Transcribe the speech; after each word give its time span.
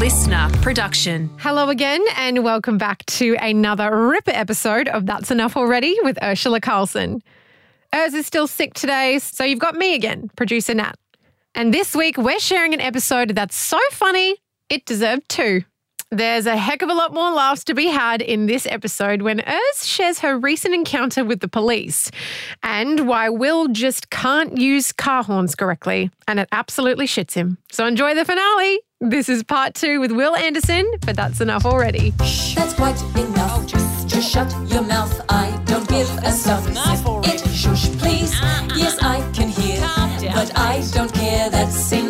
LiSTNR 0.00 0.62
production. 0.62 1.28
Hello 1.40 1.68
again, 1.68 2.02
and 2.16 2.42
welcome 2.42 2.78
back 2.78 3.04
to 3.04 3.36
another 3.38 3.94
Ripper 4.08 4.30
episode 4.30 4.88
of 4.88 5.04
That's 5.04 5.30
Enough 5.30 5.58
Already 5.58 5.94
with 6.02 6.16
Urzila 6.22 6.62
Carlson. 6.62 7.22
Urs 7.92 8.14
is 8.14 8.24
still 8.24 8.46
sick 8.46 8.72
today, 8.72 9.18
so 9.18 9.44
you've 9.44 9.58
got 9.58 9.74
me 9.74 9.94
again, 9.94 10.30
producer 10.36 10.72
Nat. 10.72 10.94
And 11.54 11.74
this 11.74 11.94
week, 11.94 12.16
we're 12.16 12.38
sharing 12.38 12.72
an 12.72 12.80
episode 12.80 13.34
that's 13.34 13.54
so 13.54 13.78
funny, 13.90 14.36
it 14.70 14.86
deserved 14.86 15.28
two. 15.28 15.64
There's 16.12 16.46
a 16.46 16.56
heck 16.56 16.82
of 16.82 16.88
a 16.88 16.94
lot 16.94 17.14
more 17.14 17.30
laughs 17.30 17.62
to 17.64 17.74
be 17.74 17.86
had 17.86 18.20
in 18.20 18.46
this 18.46 18.66
episode 18.66 19.22
when 19.22 19.38
Urs 19.38 19.84
shares 19.86 20.18
her 20.18 20.36
recent 20.36 20.74
encounter 20.74 21.24
with 21.24 21.38
the 21.38 21.46
police 21.46 22.10
and 22.64 23.06
why 23.06 23.28
Wil 23.28 23.68
just 23.68 24.10
can't 24.10 24.58
use 24.58 24.90
car 24.90 25.22
horns 25.22 25.54
correctly, 25.54 26.10
and 26.26 26.40
it 26.40 26.48
absolutely 26.50 27.06
shits 27.06 27.34
him. 27.34 27.58
So 27.70 27.86
enjoy 27.86 28.16
the 28.16 28.24
finale. 28.24 28.80
This 29.00 29.28
is 29.28 29.44
part 29.44 29.74
two 29.74 30.00
with 30.00 30.10
Wil 30.10 30.34
Anderson, 30.34 30.90
but 31.06 31.14
that's 31.14 31.40
enough 31.40 31.64
already. 31.64 32.10
That's 32.10 32.74
quite 32.74 33.00
enough. 33.16 33.68
just, 33.68 34.08
just 34.08 34.32
shut 34.32 34.52
your 34.66 34.82
mouth. 34.82 35.24
I 35.28 35.62
don't 35.66 35.88
give 35.88 36.10
a 36.24 36.32
stuff. 36.32 36.66
It 37.24 37.48
shush, 37.54 37.88
please. 37.98 38.32
Yes, 38.76 38.98
I 39.00 39.20
can 39.32 39.48
hear, 39.48 39.80
but 40.34 40.58
I 40.58 40.82
don't 40.92 41.14
care. 41.14 41.48
That's 41.50 41.92
enough 41.92 42.09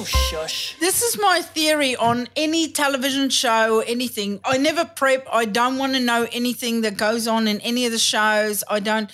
Oh, 0.00 0.04
shush. 0.04 0.76
This 0.80 1.02
is 1.02 1.18
my 1.20 1.42
theory 1.42 1.94
on 1.94 2.26
any 2.34 2.72
television 2.72 3.28
show, 3.28 3.80
anything. 3.80 4.40
I 4.44 4.56
never 4.56 4.86
prep. 4.86 5.26
I 5.30 5.44
don't 5.44 5.76
want 5.76 5.92
to 5.92 6.00
know 6.00 6.26
anything 6.32 6.80
that 6.82 6.96
goes 6.96 7.28
on 7.28 7.46
in 7.46 7.60
any 7.60 7.84
of 7.84 7.92
the 7.92 7.98
shows. 7.98 8.64
I 8.66 8.80
don't, 8.80 9.10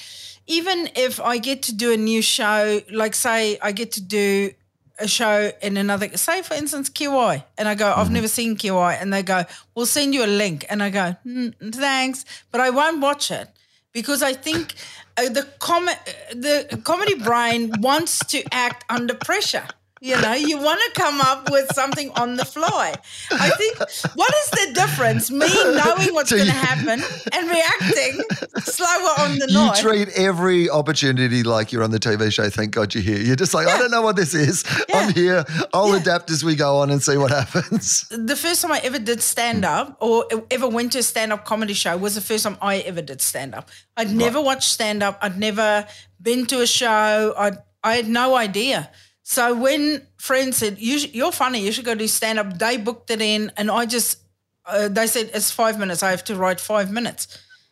even 0.47 0.89
if 0.95 1.19
I 1.21 1.39
get 1.39 1.65
to 1.65 1.75
do 1.75 1.93
a 1.93 1.97
new 1.97 2.23
show, 2.23 2.81
like 2.93 3.17
say 3.17 3.59
I 3.61 3.73
get 3.73 3.91
to 3.93 4.01
do 4.01 4.53
a 5.01 5.09
show 5.09 5.51
in 5.61 5.77
another, 5.77 6.17
say 6.17 6.43
for 6.43 6.55
instance, 6.55 6.89
QI, 6.89 7.43
and 7.59 7.67
I 7.67 7.75
go, 7.75 7.93
I've 7.93 8.13
never 8.13 8.29
seen 8.29 8.57
QI, 8.57 8.97
and 9.01 9.13
they 9.13 9.25
go, 9.25 9.43
we'll 9.75 9.87
send 9.87 10.15
you 10.15 10.25
a 10.25 10.31
link. 10.43 10.65
And 10.71 10.85
I 10.85 10.91
go, 10.91 11.17
"Mm, 11.27 11.75
thanks, 11.75 12.25
but 12.53 12.61
I 12.61 12.71
won't 12.71 13.01
watch 13.01 13.33
it 13.33 13.49
because 13.93 14.23
I 14.23 14.35
think 14.35 14.75
uh, 15.17 15.31
the 15.31 15.49
com- 15.59 15.91
the 16.31 16.81
comedy 16.85 17.15
brain 17.17 17.73
wants 17.81 18.21
to 18.27 18.45
act 18.53 18.85
under 18.89 19.15
pressure. 19.15 19.67
You 20.03 20.21
know, 20.21 20.35
you 20.35 20.59
want 20.59 20.79
to 20.95 21.01
come 21.01 21.23
up 21.23 21.51
with 21.51 21.75
something 21.75 22.11
on 22.17 22.37
the 22.37 22.45
fly. 22.45 22.95
I 23.31 23.49
think 23.51 23.79
what 24.15 24.35
is 24.35 24.51
the 24.51 24.73
difference? 24.75 25.31
Me 25.31 25.47
knowing 25.49 26.13
what's 26.13 26.29
So 26.29 26.37
going 26.37 26.49
to 26.49 26.53
happen 26.53 27.03
and 27.33 27.49
reacting 27.51 28.21
slower 28.61 29.13
on 29.21 29.39
the 29.39 29.47
You 29.49 29.55
night. 29.57 29.77
treat 29.81 30.09
every 30.11 30.69
opportunity 30.69 31.43
like 31.43 31.73
you're 31.73 31.83
on 31.83 31.93
the 31.93 31.99
TV 31.99 32.31
show. 32.31 32.51
Thank 32.51 32.73
God 32.73 32.95
you're 32.95 33.03
here. 33.03 33.19
You're 33.19 33.37
just 33.37 33.55
like, 33.55 33.69
I 33.69 33.79
don't 33.79 33.91
know 33.91 34.03
what 34.03 34.17
this 34.17 34.35
is. 34.35 34.65
I'm 34.93 35.15
here. 35.15 35.45
I'll 35.73 35.95
adapt 35.95 36.31
as 36.31 36.45
we 36.45 36.57
go 36.57 36.77
on 36.77 36.91
and 36.91 37.03
see 37.03 37.17
what 37.17 37.31
happens. 37.31 38.07
the 38.11 38.37
first 38.37 38.61
time 38.61 38.73
I 38.73 38.81
ever 38.85 38.99
did 38.99 39.23
stand 39.23 39.65
up 39.65 39.97
or 40.01 40.27
ever 40.51 40.69
went 40.69 40.93
to 40.93 40.99
a 40.99 41.03
stand 41.03 41.33
up 41.33 41.47
comedy 41.47 41.73
show 41.75 41.97
was 41.97 42.15
the 42.17 42.21
first 42.21 42.45
time 42.45 42.59
I 42.61 42.79
ever 42.81 43.01
did 43.01 43.23
stand 43.23 43.55
up. 43.55 43.71
I'd 43.97 44.11
never 44.13 44.43
watched 44.43 44.69
stand 44.71 45.03
up. 45.03 45.19
I'd 45.23 45.39
never 45.39 45.87
been 46.21 46.45
to 46.47 46.61
a 46.61 46.67
show. 46.67 47.35
I 47.39 47.53
I 47.83 47.95
had 47.97 48.09
no 48.09 48.35
idea. 48.35 48.91
So 49.29 49.57
when 49.57 50.07
friends 50.19 50.59
said 50.59 50.79
you, 50.79 50.99
You're 51.13 51.33
funny, 51.33 51.59
you 51.59 51.73
should 51.73 51.85
go 51.85 51.97
do 51.97 52.07
stand 52.07 52.39
up, 52.39 52.59
they 52.59 52.77
booked 52.77 53.11
it 53.11 53.21
in, 53.21 53.51
and 53.57 53.73
I 53.73 53.85
just 53.85 54.21
uh, 54.65 54.87
they 54.87 55.09
said 55.09 55.31
it's 55.35 55.51
five 55.51 55.81
minutes. 55.81 56.05
I 56.05 56.13
have 56.13 56.23
to 56.25 56.37
write 56.37 56.61
five 56.61 56.93
minutes. 56.93 57.27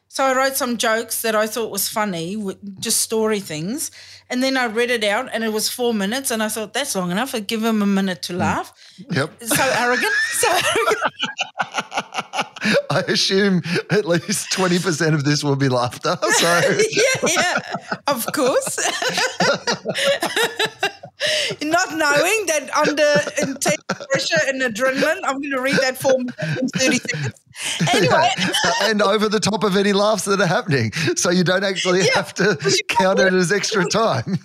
So 0.08 0.24
I 0.24 0.34
wrote 0.34 0.56
some 0.56 0.78
jokes 0.78 1.22
that 1.22 1.36
I 1.36 1.46
thought 1.46 1.70
was 1.70 1.88
funny, 1.88 2.36
just 2.80 3.00
story 3.02 3.38
things, 3.38 3.92
and 4.28 4.42
then 4.42 4.56
I 4.56 4.66
read 4.66 4.90
it 4.90 5.04
out, 5.04 5.28
and 5.32 5.44
it 5.44 5.52
was 5.52 5.68
four 5.68 5.94
minutes, 5.94 6.32
and 6.32 6.42
I 6.42 6.48
thought 6.48 6.74
that's 6.74 6.96
long 6.96 7.12
enough. 7.12 7.36
I'd 7.36 7.46
give 7.46 7.60
them 7.60 7.82
a 7.82 7.86
minute 7.86 8.22
to 8.22 8.32
laugh. 8.32 8.72
Yep. 9.12 9.44
So 9.44 9.64
arrogant, 9.78 10.12
so 10.30 10.48
arrogant. 10.50 11.12
I 12.90 13.00
assume 13.06 13.62
at 13.90 14.06
least 14.06 14.50
20% 14.50 15.14
of 15.14 15.22
this 15.22 15.44
will 15.44 15.56
be 15.56 15.68
laughter. 15.68 16.16
So 16.20 16.60
yeah, 16.90 17.28
yeah, 17.28 17.58
of 18.08 18.26
course. 18.32 18.78
Not 21.62 21.90
knowing 21.90 22.46
that 22.46 22.70
under 22.76 23.48
intense 23.48 23.76
pressure 24.10 24.40
and 24.48 24.62
adrenaline, 24.62 25.20
I'm 25.24 25.38
going 25.40 25.52
to 25.52 25.60
read 25.60 25.76
that 25.76 25.96
form 25.96 26.22
in 26.58 26.68
30 26.68 26.98
seconds. 26.98 27.40
Anyway, 27.94 28.28
and 28.82 29.00
over 29.00 29.28
the 29.28 29.38
top 29.38 29.62
of 29.62 29.76
any 29.76 29.92
laughs 29.92 30.24
that 30.24 30.40
are 30.40 30.46
happening. 30.46 30.90
So 31.14 31.30
you 31.30 31.44
don't 31.44 31.62
actually 31.62 32.04
have 32.08 32.34
to 32.34 32.56
count 32.88 33.20
it 33.20 33.32
as 33.32 33.52
extra 33.52 33.86
time. 33.86 34.40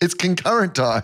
It's 0.00 0.14
concurrent 0.14 0.74
time. 0.74 1.02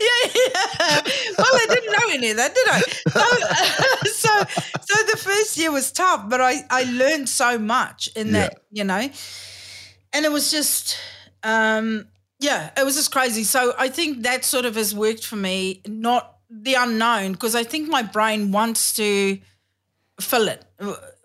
yeah, 0.00 0.30
yeah. 0.34 1.00
Well, 1.38 1.46
I 1.46 1.66
didn't 1.70 1.92
know 1.92 2.08
any 2.10 2.30
of 2.30 2.36
that, 2.38 2.54
did 2.56 2.68
I? 2.68 2.80
So, 3.08 4.04
so, 4.10 4.62
so 4.80 5.04
the 5.12 5.16
first 5.16 5.56
year 5.56 5.70
was 5.70 5.92
tough, 5.92 6.28
but 6.28 6.40
I, 6.40 6.64
I 6.70 6.82
learned 6.90 7.28
so 7.28 7.56
much 7.56 8.08
in 8.16 8.32
that, 8.32 8.58
you 8.72 8.82
know, 8.82 9.08
and 10.12 10.24
it 10.24 10.32
was 10.32 10.50
just, 10.50 10.98
um, 11.44 12.08
yeah, 12.40 12.70
it 12.76 12.84
was 12.84 12.94
just 12.94 13.10
crazy. 13.10 13.44
So 13.44 13.74
I 13.78 13.88
think 13.88 14.22
that 14.22 14.44
sort 14.44 14.64
of 14.64 14.76
has 14.76 14.94
worked 14.94 15.24
for 15.24 15.36
me, 15.36 15.82
not 15.86 16.36
the 16.48 16.74
unknown, 16.74 17.32
because 17.32 17.54
I 17.54 17.64
think 17.64 17.88
my 17.88 18.02
brain 18.02 18.52
wants 18.52 18.94
to 18.94 19.38
fill 20.20 20.48
it, 20.48 20.64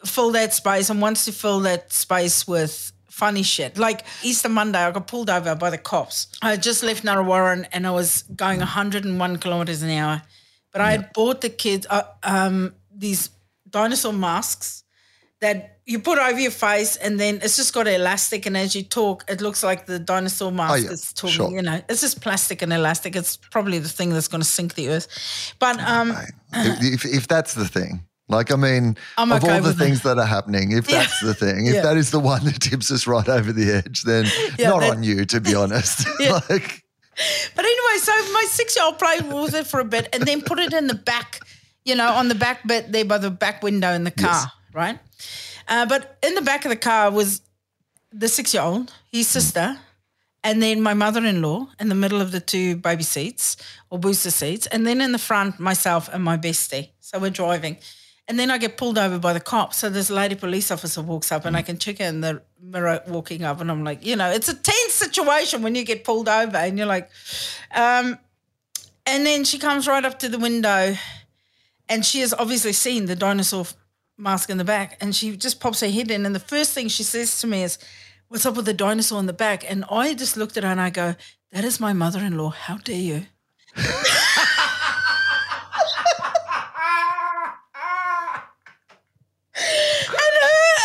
fill 0.05 0.31
that 0.31 0.53
space, 0.53 0.89
and 0.89 1.01
wants 1.01 1.25
to 1.25 1.31
fill 1.31 1.59
that 1.61 1.93
space 1.93 2.47
with 2.47 2.91
funny 3.09 3.43
shit. 3.43 3.77
Like 3.77 4.05
Easter 4.23 4.49
Monday, 4.49 4.79
I 4.79 4.91
got 4.91 5.07
pulled 5.07 5.29
over 5.29 5.53
by 5.55 5.69
the 5.69 5.77
cops. 5.77 6.27
I 6.41 6.51
had 6.51 6.63
just 6.63 6.81
left 6.81 7.03
Narre 7.03 7.23
Warren 7.23 7.67
and 7.71 7.85
I 7.85 7.91
was 7.91 8.23
going 8.35 8.57
101 8.59 9.37
kilometers 9.37 9.83
an 9.83 9.91
hour, 9.91 10.23
but 10.71 10.81
I 10.81 10.91
had 10.91 11.13
bought 11.13 11.41
the 11.41 11.49
kids 11.49 11.85
uh, 11.91 12.03
um, 12.23 12.73
these 12.91 13.29
dinosaur 13.69 14.13
masks 14.13 14.83
that 15.41 15.72
you 15.85 15.99
put 15.99 16.17
over 16.17 16.39
your 16.39 16.51
face 16.51 16.95
and 16.97 17.19
then 17.19 17.39
it's 17.41 17.57
just 17.57 17.73
got 17.73 17.87
elastic 17.87 18.45
and 18.45 18.55
as 18.55 18.73
you 18.75 18.83
talk 18.83 19.25
it 19.27 19.41
looks 19.41 19.63
like 19.63 19.85
the 19.85 19.99
dinosaur 19.99 20.51
mask 20.51 20.85
yeah, 20.85 20.91
is 20.91 21.11
talking 21.13 21.35
sure. 21.35 21.51
you 21.51 21.61
know 21.61 21.81
it's 21.89 21.99
just 22.01 22.21
plastic 22.21 22.61
and 22.61 22.71
elastic 22.71 23.15
it's 23.15 23.35
probably 23.51 23.79
the 23.79 23.89
thing 23.89 24.09
that's 24.09 24.27
going 24.29 24.41
to 24.41 24.47
sink 24.47 24.75
the 24.75 24.87
earth 24.89 25.07
but 25.59 25.79
um 25.81 26.15
if, 26.53 27.03
if 27.05 27.27
that's 27.27 27.53
the 27.55 27.67
thing. 27.67 28.03
Like, 28.29 28.51
I 28.53 28.55
mean, 28.55 28.95
I'm 29.17 29.31
of 29.33 29.43
okay 29.43 29.55
all 29.55 29.61
the 29.61 29.73
that. 29.73 29.77
things 29.77 30.01
that 30.03 30.17
are 30.17 30.25
happening, 30.25 30.71
if 30.71 30.89
Yeah. 30.89 30.99
that's 30.99 31.19
the 31.19 31.33
thing, 31.33 31.65
if 31.65 31.75
Yeah. 31.75 31.81
that 31.81 31.97
is 31.97 32.11
the 32.11 32.19
one 32.19 32.45
that 32.45 32.61
tips 32.61 32.89
us 32.89 33.05
right 33.05 33.27
over 33.27 33.51
the 33.51 33.71
edge, 33.71 34.03
then 34.03 34.23
not 34.59 34.79
that- 34.79 34.91
on 34.91 35.03
you, 35.03 35.25
to 35.25 35.41
be 35.41 35.53
honest. 35.53 36.07
Yeah. 36.19 36.39
like, 36.49 36.83
But 37.55 37.65
anyway, 37.65 37.97
so 38.01 38.11
my 38.31 38.45
six 38.49 38.75
year 38.77 38.85
old 38.85 38.97
played 38.97 39.31
with 39.31 39.53
it 39.53 39.67
for 39.67 39.81
a 39.81 39.85
bit 39.85 40.07
and 40.13 40.23
then 40.23 40.41
put 40.41 40.57
it 40.59 40.73
in 40.73 40.87
the 40.87 40.95
back, 40.95 41.39
you 41.83 41.95
know, 41.95 42.07
on 42.13 42.29
the 42.29 42.35
back 42.35 42.65
bit 42.65 42.91
there 42.93 43.03
by 43.05 43.17
the 43.17 43.29
back 43.29 43.61
window 43.61 43.91
in 43.91 44.03
the 44.05 44.11
car, 44.11 44.51
right? 44.73 44.97
Uh, 45.67 45.85
but 45.85 46.17
in 46.23 46.35
the 46.35 46.41
back 46.41 46.65
of 46.65 46.69
the 46.69 46.75
car 46.75 47.11
was 47.11 47.41
the 48.11 48.27
six 48.27 48.53
year 48.53 48.63
old, 48.63 48.93
his 49.11 49.27
sister, 49.27 49.77
and 50.43 50.61
then 50.61 50.81
my 50.81 50.93
mother 50.93 51.25
in 51.25 51.41
law 51.41 51.69
in 51.79 51.89
the 51.89 51.95
middle 51.95 52.21
of 52.21 52.31
the 52.31 52.39
two 52.39 52.75
baby 52.75 53.03
seats 53.03 53.55
or 53.89 53.97
booster 53.97 54.31
seats. 54.31 54.67
And 54.67 54.85
then 54.85 54.99
in 54.99 55.13
the 55.13 55.17
front, 55.17 55.59
myself 55.59 56.09
and 56.11 56.23
my 56.23 56.37
bestie. 56.37 56.89
So 56.99 57.17
we're 57.17 57.31
driving. 57.31 57.77
And 58.27 58.39
then 58.39 58.51
I 58.51 58.57
get 58.57 58.77
pulled 58.77 58.97
over 58.97 59.19
by 59.19 59.33
the 59.33 59.39
cops. 59.39 59.77
So 59.77 59.89
this 59.89 60.09
lady 60.09 60.35
police 60.35 60.71
officer 60.71 61.01
walks 61.01 61.31
up 61.31 61.45
and 61.45 61.57
I 61.57 61.61
can 61.61 61.77
check 61.77 61.99
her 61.99 62.05
in 62.05 62.21
the 62.21 62.41
mirror 62.61 63.01
walking 63.07 63.43
up. 63.43 63.61
And 63.61 63.69
I'm 63.71 63.83
like, 63.83 64.05
you 64.05 64.15
know, 64.15 64.29
it's 64.29 64.49
a 64.49 64.53
tense 64.53 64.93
situation 64.93 65.61
when 65.61 65.75
you 65.75 65.83
get 65.83 66.03
pulled 66.03 66.29
over 66.29 66.57
and 66.57 66.77
you're 66.77 66.87
like, 66.87 67.09
um, 67.73 68.17
and 69.05 69.25
then 69.25 69.43
she 69.43 69.59
comes 69.59 69.87
right 69.87 70.03
up 70.03 70.19
to 70.19 70.29
the 70.29 70.39
window 70.39 70.95
and 71.89 72.05
she 72.05 72.21
has 72.21 72.33
obviously 72.33 72.73
seen 72.73 73.05
the 73.05 73.15
dinosaur 73.15 73.65
mask 74.17 74.49
in 74.49 74.57
the 74.57 74.63
back 74.63 74.97
and 75.01 75.15
she 75.15 75.35
just 75.35 75.59
pops 75.59 75.81
her 75.81 75.89
head 75.89 76.11
in. 76.11 76.25
And 76.25 76.35
the 76.35 76.39
first 76.39 76.73
thing 76.73 76.87
she 76.87 77.03
says 77.03 77.39
to 77.41 77.47
me 77.47 77.63
is, 77.63 77.77
What's 78.29 78.45
up 78.47 78.55
with 78.55 78.65
the 78.65 78.73
dinosaur 78.73 79.19
in 79.19 79.27
the 79.27 79.33
back? 79.33 79.69
And 79.69 79.85
I 79.91 80.15
just 80.15 80.37
looked 80.37 80.57
at 80.57 80.63
her 80.63 80.69
and 80.69 80.81
I 80.81 80.89
go, 80.89 81.15
That 81.51 81.63
is 81.63 81.79
my 81.79 81.93
mother 81.93 82.19
in 82.19 82.37
law. 82.37 82.49
How 82.49 82.77
dare 82.77 82.95
you? 82.95 83.13
and 83.75 83.85
her 83.85 83.93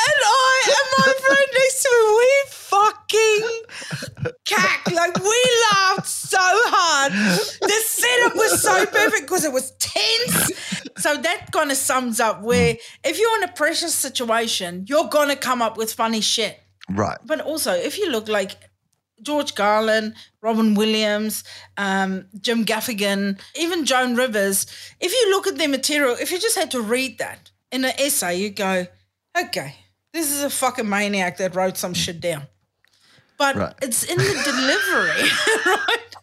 and 0.04 0.20
I 0.24 0.62
and 0.76 0.88
my 0.98 1.12
friend 1.24 1.48
next 1.54 1.82
to 1.82 1.88
me, 1.90 2.00
we 2.18 2.30
fucking 2.48 4.37
cack. 4.48 4.90
Like 4.90 5.18
we 5.22 5.42
laughed 5.72 6.06
so 6.06 6.38
hard. 6.40 7.12
The 7.12 7.80
setup 7.86 8.36
was 8.36 8.62
so 8.62 8.86
perfect 8.86 9.22
because 9.22 9.44
it 9.44 9.52
was 9.52 9.72
tense. 9.78 10.52
So 10.98 11.16
that 11.16 11.46
kind 11.52 11.70
of 11.70 11.76
sums 11.76 12.20
up 12.20 12.42
where 12.42 12.76
if 13.04 13.18
you're 13.18 13.36
in 13.36 13.44
a 13.44 13.52
pressure 13.52 13.88
situation, 13.88 14.84
you're 14.88 15.08
gonna 15.08 15.36
come 15.36 15.62
up 15.62 15.76
with 15.76 15.92
funny 15.92 16.20
shit. 16.20 16.58
right. 16.88 17.18
But 17.24 17.40
also, 17.40 17.72
if 17.72 17.98
you 17.98 18.10
look 18.10 18.28
like 18.28 18.56
George 19.22 19.54
Carlin, 19.54 20.14
Robin 20.42 20.74
Williams, 20.74 21.44
um, 21.76 22.26
Jim 22.40 22.64
Gaffigan, 22.64 23.40
even 23.56 23.84
Joan 23.84 24.14
Rivers, 24.14 24.66
if 25.00 25.12
you 25.12 25.30
look 25.30 25.46
at 25.46 25.58
their 25.58 25.68
material, 25.68 26.16
if 26.20 26.30
you 26.30 26.38
just 26.38 26.56
had 26.56 26.70
to 26.72 26.80
read 26.80 27.18
that 27.18 27.50
in 27.70 27.84
an 27.84 27.92
essay, 27.98 28.36
you 28.38 28.50
go, 28.50 28.86
okay, 29.40 29.74
this 30.12 30.30
is 30.32 30.42
a 30.42 30.50
fucking 30.50 30.88
maniac 30.88 31.36
that 31.38 31.54
wrote 31.54 31.76
some 31.76 31.94
shit 31.94 32.20
down. 32.20 32.46
But 33.38 33.56
Right. 33.56 33.74
it's 33.82 34.02
in 34.02 34.18
the 34.18 34.42
delivery, 34.44 35.30
right? 35.66 36.16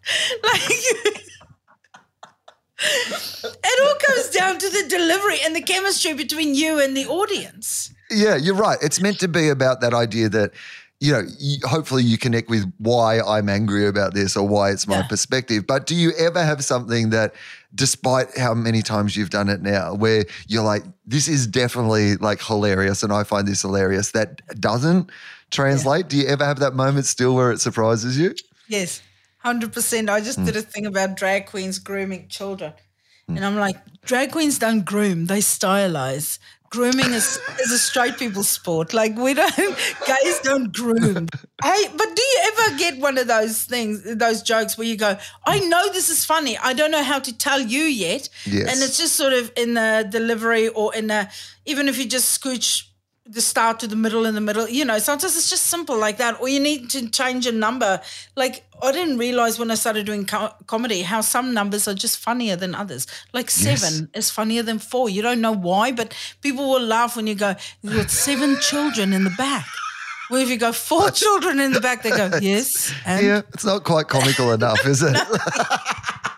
Like, 0.44 1.24
it 3.64 3.84
all 3.84 3.96
comes 4.06 4.30
down 4.30 4.58
to 4.60 4.70
the 4.70 4.88
delivery 4.90 5.38
and 5.44 5.56
the 5.56 5.62
chemistry 5.62 6.14
between 6.14 6.56
you 6.56 6.80
and 6.80 6.96
the 6.96 7.06
audience. 7.08 7.92
Yeah, 8.12 8.36
you're 8.36 8.56
right. 8.56 8.78
It's 8.82 9.02
meant 9.02 9.20
to 9.20 9.28
be 9.28 9.50
about 9.50 9.82
that 9.82 9.94
idea 9.94 10.30
that, 10.30 10.52
you 11.00 11.12
know, 11.12 11.24
you, 11.40 11.58
hopefully 11.68 12.04
you 12.04 12.18
connect 12.18 12.50
with 12.50 12.72
why 12.78 13.20
I'm 13.22 13.50
angry 13.50 13.88
about 13.88 14.14
this 14.14 14.36
or 14.38 14.48
why 14.48 14.72
it's 14.72 14.88
my 14.88 14.98
Yeah. 14.98 15.04
perspective. 15.04 15.66
But 15.66 15.86
do 15.88 15.96
you 15.96 16.12
ever 16.18 16.44
have 16.44 16.64
something 16.64 17.10
that, 17.12 17.34
despite 17.74 18.38
how 18.38 18.54
many 18.54 18.82
times 18.82 19.16
you've 19.16 19.30
done 19.32 19.50
it 19.50 19.62
now, 19.62 19.94
where 19.94 20.26
you're 20.48 20.64
like, 20.64 20.84
this 21.06 21.28
is 21.28 21.48
definitely 21.48 22.18
like 22.18 22.42
hilarious 22.42 23.04
and 23.04 23.12
I 23.12 23.24
find 23.24 23.48
this 23.48 23.62
hilarious, 23.62 24.12
that 24.12 24.42
doesn't 24.60 25.10
translate? 25.52 26.08
Do 26.08 26.18
you 26.18 26.28
ever 26.28 26.46
have 26.46 26.60
that 26.60 26.74
moment 26.74 27.06
still 27.06 27.36
where 27.36 27.52
it 27.52 27.60
surprises 27.60 28.18
you? 28.18 28.34
Yes, 28.68 29.02
hundred 29.40 29.74
percent. 29.74 30.10
I 30.10 30.22
just 30.22 30.40
hmm. 30.40 30.46
did 30.46 30.56
a 30.56 30.62
thing 30.62 30.86
about 30.86 31.16
drag 31.16 31.48
queens 31.48 31.80
grooming 31.80 32.28
children, 32.30 32.74
hmm. 33.28 33.38
and 33.38 33.46
I'm 33.46 33.56
like, 33.56 33.78
drag 34.02 34.32
queens 34.32 34.60
don't 34.60 34.84
groom; 34.84 35.26
they 35.26 35.40
stylize. 35.40 36.40
Grooming 36.72 37.14
is 37.14 37.40
is 37.62 37.72
a 37.72 37.78
straight 37.78 38.18
people 38.18 38.44
sport. 38.44 38.94
Like 38.94 39.16
we 39.16 39.34
don't, 39.34 39.56
gays 40.08 40.40
don't 40.44 40.74
groom. 40.74 41.28
hey, 41.64 41.84
but 41.96 42.16
do 42.16 42.22
you 42.22 42.40
ever 42.44 42.78
get 42.78 43.00
one 43.00 43.18
of 43.18 43.28
those 43.28 43.64
things, 43.64 44.04
those 44.04 44.42
jokes 44.42 44.78
where 44.78 44.88
you 44.88 44.98
go, 44.98 45.18
"I 45.46 45.60
hmm. 45.60 45.70
know 45.70 45.92
this 45.94 46.10
is 46.10 46.26
funny. 46.26 46.58
I 46.58 46.74
don't 46.74 46.92
know 46.92 47.04
how 47.04 47.20
to 47.20 47.38
tell 47.38 47.60
you 47.60 47.84
yet," 47.84 48.30
Yes. 48.46 48.72
and 48.72 48.84
it's 48.84 48.98
just 48.98 49.16
sort 49.16 49.34
of 49.34 49.52
in 49.56 49.76
the 49.76 50.08
delivery 50.10 50.70
or 50.70 50.94
in 50.96 51.08
the 51.08 51.30
even 51.66 51.88
if 51.88 51.98
you 51.98 52.06
just 52.06 52.42
scooch 52.42 52.88
the 53.28 53.42
start 53.42 53.80
to 53.80 53.88
the 53.88 53.96
middle 53.96 54.26
and 54.26 54.38
the 54.38 54.42
middle. 54.42 54.70
You 54.70 54.86
know, 54.86 55.00
sometimes 55.00 55.36
it's 55.36 55.50
just 55.50 55.64
simple 55.64 55.98
like 55.98 56.18
that, 56.18 56.40
or 56.40 56.48
you 56.48 56.60
need 56.60 56.90
to 56.92 57.10
change 57.10 57.48
a 57.48 57.52
number. 57.52 58.00
Like 58.36 58.64
I 58.84 58.92
didn't 58.92 59.18
realize 59.18 59.58
when 59.58 59.72
I 59.72 59.76
started 59.76 60.06
doing 60.06 60.26
co- 60.26 60.54
comedy 60.68 61.02
how 61.02 61.22
some 61.22 61.54
numbers 61.54 61.88
are 61.88 61.96
just 61.96 62.18
funnier 62.20 62.56
than 62.56 62.76
others. 62.76 63.08
Like 63.34 63.50
seven 63.50 64.10
is 64.14 64.30
funnier 64.30 64.62
than 64.64 64.78
four. 64.80 65.10
You 65.10 65.22
don't 65.24 65.42
know 65.42 65.54
why, 65.54 65.92
but 65.92 66.14
people 66.42 66.70
will 66.70 66.86
laugh 66.86 67.16
when 67.16 67.26
you 67.26 67.36
go, 67.36 67.56
"You've 67.82 67.96
got 67.96 68.12
seven 68.12 68.58
children 68.60 69.12
in 69.14 69.24
the 69.24 69.32
back." 69.38 69.66
Well, 70.30 70.42
if 70.42 70.50
you 70.50 70.58
go 70.58 70.72
four 70.72 71.12
children 71.12 71.60
in 71.60 71.72
the 71.72 71.82
back, 71.82 72.04
they 72.04 72.12
go, 72.12 72.30
"Yes." 72.42 72.94
And 73.06 73.26
Yeah, 73.26 73.42
it's 73.54 73.66
not 73.66 73.84
quite 73.84 74.08
comical 74.08 74.52
enough, 74.52 74.86
is 74.86 75.02
it? 75.04 75.16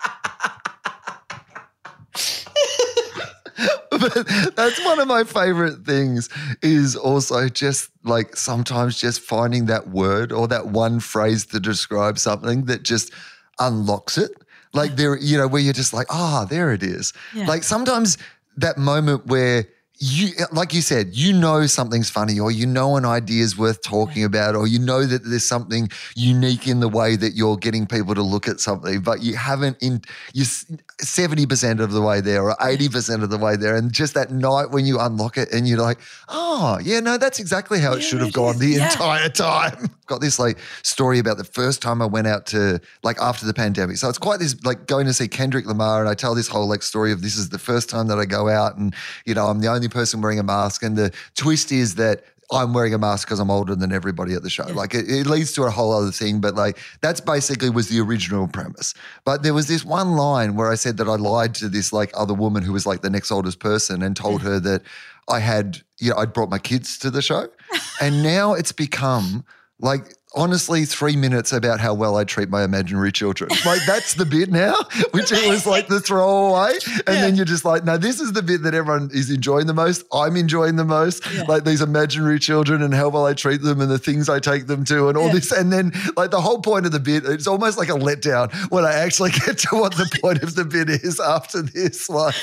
but 4.00 4.28
that's 4.56 4.84
one 4.86 5.00
of 5.00 5.08
my 5.08 5.24
favorite 5.24 5.86
things 5.86 6.30
is 6.62 6.96
also 6.96 7.50
just 7.50 7.90
like 8.04 8.36
sometimes 8.36 9.00
just 9.00 9.22
finding 9.22 9.66
that 9.66 9.90
word 9.90 10.32
or 10.32 10.48
that 10.48 10.68
one 10.68 11.00
phrase 11.00 11.46
to 11.48 11.60
describe 11.60 12.18
something 12.18 12.66
that 12.66 12.84
just 12.84 13.12
unlocks 13.60 14.18
it. 14.18 14.32
Like 14.74 14.96
there, 14.96 15.18
you 15.18 15.38
know, 15.38 15.48
where 15.48 15.62
you're 15.62 15.74
just 15.74 15.94
like, 15.94 16.08
ah, 16.10 16.46
there 16.46 16.72
it 16.72 16.84
is. 16.84 17.14
Yeah. 17.34 17.48
Like 17.48 17.64
sometimes 17.64 18.18
that 18.58 18.78
moment 18.78 19.26
where 19.28 19.66
you 20.00 20.30
like 20.52 20.74
you 20.74 20.82
said 20.82 21.16
you 21.16 21.34
know 21.34 21.66
something's 21.66 22.10
funny 22.10 22.40
or 22.40 22.52
you 22.52 22.66
know 22.68 22.98
an 22.98 23.06
idea 23.06 23.44
is 23.44 23.58
worth 23.58 23.82
talking 23.82 24.24
about 24.24 24.56
or 24.56 24.68
you 24.68 24.78
know 24.78 25.06
that 25.06 25.24
there's 25.24 25.44
something 25.48 25.90
unique 26.16 26.68
in 26.68 26.80
the 26.80 26.88
way 26.88 27.16
that 27.16 27.34
you're 27.34 27.58
getting 27.58 27.88
people 27.88 28.14
to 28.14 28.22
look 28.22 28.48
at 28.48 28.60
something 28.60 29.02
but 29.02 29.22
you 29.24 29.36
haven't 29.36 29.76
in 29.82 30.02
you 30.34 30.44
70% 30.44 31.80
of 31.80 31.92
the 31.92 32.02
way 32.02 32.22
there 32.22 32.44
or 32.44 32.56
80% 32.58 33.24
of 33.24 33.30
the 33.30 33.38
way 33.38 33.56
there 33.56 33.76
and 33.76 33.92
just 33.92 34.14
that 34.14 34.32
night 34.32 34.72
when 34.72 34.86
you 34.86 35.00
unlock 35.00 35.38
it 35.38 35.52
and 35.52 35.68
you're 35.68 35.80
like 35.80 36.00
oh 36.30 36.80
yeah 36.84 37.00
no 37.00 37.18
that's 37.18 37.40
exactly 37.40 37.80
how 37.80 37.94
it 37.94 38.02
should 38.02 38.22
have 38.22 38.34
gone 38.34 38.58
the 38.60 38.68
Yeah. 38.68 38.92
entire 38.92 39.30
time. 39.30 39.90
Got 40.08 40.22
this 40.22 40.40
like 40.40 40.58
story 40.84 41.20
about 41.20 41.38
the 41.38 41.44
first 41.44 41.82
time 41.82 42.02
I 42.02 42.06
went 42.06 42.28
out 42.28 42.46
to 42.48 42.80
like 43.04 43.18
after 43.20 43.46
the 43.46 43.54
pandemic. 43.54 43.98
So 43.98 44.08
it's 44.08 44.18
quite 44.18 44.40
this 44.40 44.56
like 44.64 44.88
going 44.88 45.06
to 45.06 45.14
see 45.14 45.28
Kendrick 45.28 45.66
Lamar 45.66 46.00
and 46.00 46.08
I 46.08 46.14
tell 46.14 46.34
this 46.34 46.48
whole 46.48 46.66
like 46.68 46.82
story 46.82 47.12
of 47.12 47.22
this 47.22 47.36
is 47.38 47.50
the 47.50 47.60
first 47.60 47.90
time 47.90 48.08
that 48.08 48.18
I 48.18 48.24
go 48.26 48.48
out 48.48 48.78
and 48.78 48.96
you 49.26 49.34
know 49.34 49.48
I'm 49.48 49.60
the 49.60 49.68
only 49.68 49.87
person 49.89 50.22
wearing 50.22 50.39
a 50.39 50.44
mask 50.44 50.84
and 50.84 50.95
the 50.95 51.13
twist 51.36 51.72
is 51.72 51.95
that 51.95 52.24
I'm 52.51 52.74
wearing 52.74 52.94
a 52.94 52.98
mask 52.98 53.28
because 53.28 53.39
I'm 53.39 53.51
older 53.51 53.75
than 53.75 53.92
everybody 53.92 54.34
at 54.34 54.42
the 54.42 54.50
show. 54.50 54.66
Like 54.68 54.94
it, 54.94 55.10
it 55.10 55.28
leads 55.28 55.51
to 55.54 55.63
a 55.63 55.69
whole 55.69 55.92
other 55.92 56.12
thing, 56.12 56.39
but 56.39 56.56
like 56.56 56.80
that's 57.01 57.19
basically 57.19 57.69
was 57.69 57.89
the 57.89 58.00
original 58.00 58.48
premise. 58.48 58.94
But 59.25 59.44
there 59.44 59.54
was 59.54 59.68
this 59.68 59.84
one 59.84 60.16
line 60.16 60.56
where 60.56 60.72
I 60.72 60.75
said 60.75 60.98
that 60.98 61.10
I 61.10 61.16
lied 61.16 61.54
to 61.56 61.68
this 61.68 61.92
like 61.92 62.12
other 62.13 62.34
woman 62.34 62.63
who 62.63 62.72
was 62.72 62.86
like 62.86 63.01
the 63.01 63.10
next 63.10 63.31
oldest 63.31 63.60
person 63.60 64.01
and 64.01 64.16
told 64.16 64.42
her 64.44 64.60
that 64.62 64.84
I 65.28 65.39
had, 65.39 65.81
you 66.00 66.12
know, 66.12 66.18
I'd 66.18 66.31
brought 66.31 66.50
my 66.50 66.60
kids 66.60 66.98
to 67.00 67.12
the 67.12 67.22
show. 67.22 67.50
and 68.01 68.24
now 68.24 68.54
it's 68.54 68.72
become 68.72 69.44
like 69.80 70.13
honestly 70.35 70.85
three 70.85 71.15
minutes 71.15 71.51
about 71.53 71.79
how 71.79 71.94
well 71.94 72.18
I 72.18 72.24
treat 72.24 72.50
my 72.50 72.63
imaginary 72.63 73.12
children. 73.12 73.50
Like 73.65 73.81
that's 73.85 74.13
the 74.13 74.24
bit 74.25 74.50
now, 74.50 74.75
which 75.12 75.31
it 75.31 75.50
was 75.50 75.65
like 75.65 75.88
the 75.88 76.00
throwaway. 76.00 76.74
And 77.06 77.18
then 77.18 77.35
you're 77.35 77.44
just 77.45 77.65
like, 77.65 77.83
no, 77.83 77.97
this 77.97 78.21
is 78.21 78.31
the 78.31 78.41
bit 78.41 78.62
that 78.63 78.74
everyone 78.74 79.09
is 79.13 79.29
enjoying 79.29 79.68
the 79.68 79.74
most. 79.74 80.06
I'm 80.13 80.38
enjoying 80.38 80.77
the 80.77 80.85
most. 80.85 81.21
Like 81.50 81.65
these 81.65 81.81
imaginary 81.81 82.39
children 82.39 82.81
and 82.81 82.94
how 82.94 83.09
well 83.09 83.25
I 83.25 83.33
treat 83.33 83.62
them 83.62 83.81
and 83.81 83.91
the 83.91 83.97
things 84.00 84.29
I 84.29 84.39
take 84.39 84.68
them 84.68 84.85
to 84.85 85.09
and 85.09 85.18
all 85.18 85.27
Yeah. 85.27 85.33
this. 85.33 85.51
And 85.51 85.74
then 85.74 85.91
like 86.15 86.31
the 86.31 86.39
whole 86.39 86.62
point 86.62 86.85
of 86.85 86.94
the 86.94 87.00
bit, 87.00 87.25
it's 87.25 87.47
almost 87.47 87.77
like 87.77 87.89
a 87.89 87.94
letdown 87.94 88.53
when 88.71 88.85
I 88.85 88.94
actually 88.94 89.31
get 89.45 89.57
to 89.59 89.75
what 89.75 89.95
the 89.97 90.09
point 90.21 90.44
of 90.44 90.56
the 90.56 90.63
bit 90.63 90.89
is 90.89 91.19
after 91.19 91.62
this 91.62 92.07
like 92.09 92.35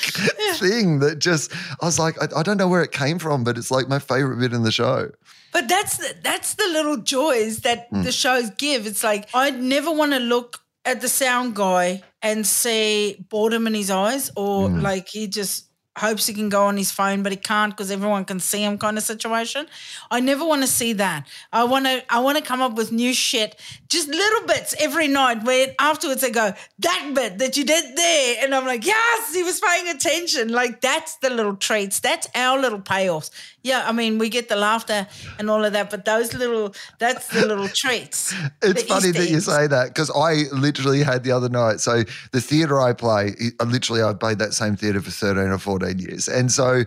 thing 0.57 0.99
that 0.99 1.21
just 1.21 1.53
I 1.81 1.87
was 1.87 1.99
like, 1.99 2.21
I, 2.23 2.41
I 2.41 2.43
don't 2.43 2.59
know 2.59 2.69
where 2.69 2.83
it 2.83 2.93
came 2.93 3.19
from, 3.19 3.45
but 3.45 3.57
it's 3.57 3.71
like 3.71 3.89
my 3.89 3.99
favorite 3.99 4.39
bit 4.41 4.53
in 4.53 4.63
the 4.63 4.73
show. 4.73 5.11
But 5.55 5.69
that's 5.69 5.99
the, 5.99 6.15
that's 6.21 6.55
the 6.55 6.67
little 6.73 6.97
joys 6.97 7.61
that 7.61 7.87
hmm. 7.89 8.03
the 8.03 8.11
shows 8.11 8.51
give. 8.51 8.89
It's 8.89 9.05
like 9.05 9.29
I'd 9.33 9.63
never 9.63 9.91
want 9.91 10.13
to 10.13 10.19
look 10.19 10.59
at 10.85 11.01
the 11.01 11.09
sound 11.09 11.55
guy 11.55 12.03
and 12.21 12.45
see 12.45 13.25
boredom 13.31 13.69
in 13.69 13.75
his 13.75 13.89
eyes, 13.89 14.33
or 14.37 14.69
hmm. 14.69 14.81
like 14.81 15.09
he 15.09 15.29
just 15.29 15.69
hopes 15.97 16.27
he 16.27 16.35
can 16.35 16.49
go 16.49 16.65
on 16.65 16.77
his 16.77 16.91
phone, 16.91 17.23
but 17.23 17.31
he 17.31 17.37
can't 17.37 17.73
because 17.73 17.91
everyone 17.91 18.25
can 18.25 18.41
see 18.41 18.65
him, 18.65 18.79
kind 18.79 18.99
of 18.99 19.05
situation. 19.05 19.67
I 20.11 20.21
never 20.21 20.45
want 20.45 20.63
to 20.63 20.69
see 20.69 20.93
that. 20.95 21.27
I 21.53 21.65
want 21.65 21.87
to 21.87 22.03
I 22.13 22.19
want 22.19 22.37
to 22.39 22.43
come 22.43 22.61
up 22.61 22.75
with 22.75 22.91
new 22.91 23.15
shit, 23.15 23.55
just 23.89 24.09
little 24.09 24.47
bits 24.47 24.75
every 24.81 25.07
night. 25.07 25.45
Where 25.45 25.75
afterwards 25.79 26.23
they 26.23 26.31
go 26.31 26.53
that 26.81 27.13
bit 27.15 27.39
that 27.39 27.57
you 27.57 27.65
did 27.65 27.97
there, 27.97 28.37
and 28.43 28.55
I'm 28.55 28.67
like, 28.67 28.85
yes, 28.85 29.33
he 29.33 29.45
was 29.45 29.61
paying 29.61 29.89
attention. 29.89 30.49
Like 30.49 30.81
that's 30.81 31.17
the 31.19 31.31
little 31.31 31.57
treats. 31.57 32.01
That's 32.01 32.29
our 32.35 32.59
little 32.59 32.81
payoffs. 32.81 33.31
Yeah, 33.65 33.89
I 33.89 33.93
mean, 33.93 34.19
we 34.19 34.29
get 34.29 34.51
the 34.51 34.57
laughter 34.57 35.07
and 35.39 35.49
all 35.49 35.65
of 35.65 35.73
that, 35.73 35.89
but 35.89 36.05
those 36.05 36.35
little, 36.35 36.75
that's 36.99 37.29
the 37.29 37.47
little 37.47 37.69
treats. 37.69 38.35
It's 38.63 38.83
funny 38.83 39.11
that 39.11 39.31
you 39.31 39.41
say 39.41 39.67
that 39.67 39.89
because 39.89 40.11
I 40.11 40.45
literally 40.53 41.03
had 41.03 41.25
the 41.25 41.33
other 41.33 41.49
night. 41.49 41.81
So 41.81 42.03
the 42.33 42.41
theatre 42.43 42.79
I 42.81 42.93
play, 42.93 43.35
literally 43.65 44.03
I've 44.03 44.21
played 44.21 44.39
that 44.39 44.53
same 44.53 44.77
theatre 44.77 45.01
for 45.01 45.11
thirteen 45.11 45.51
or 45.51 45.59
fourteen 45.59 45.99
years, 45.99 46.29
and 46.29 46.53
so 46.53 46.85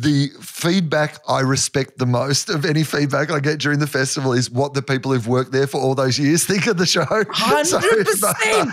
the 0.00 0.28
feedback 0.40 1.18
I 1.28 1.40
respect 1.40 1.98
the 1.98 2.06
most 2.06 2.48
of 2.48 2.64
any 2.64 2.84
feedback 2.84 3.30
I 3.30 3.38
get 3.38 3.60
during 3.60 3.80
the 3.80 3.86
festival 3.86 4.32
is 4.32 4.50
what 4.50 4.72
the 4.72 4.80
people 4.80 5.12
who've 5.12 5.28
worked 5.28 5.52
there 5.52 5.66
for 5.66 5.78
all 5.78 5.94
those 5.94 6.18
years 6.18 6.44
think 6.46 6.66
of 6.66 6.78
the 6.78 6.86
show. 6.86 7.04
Hundred 7.04 8.06
percent. 8.06 8.70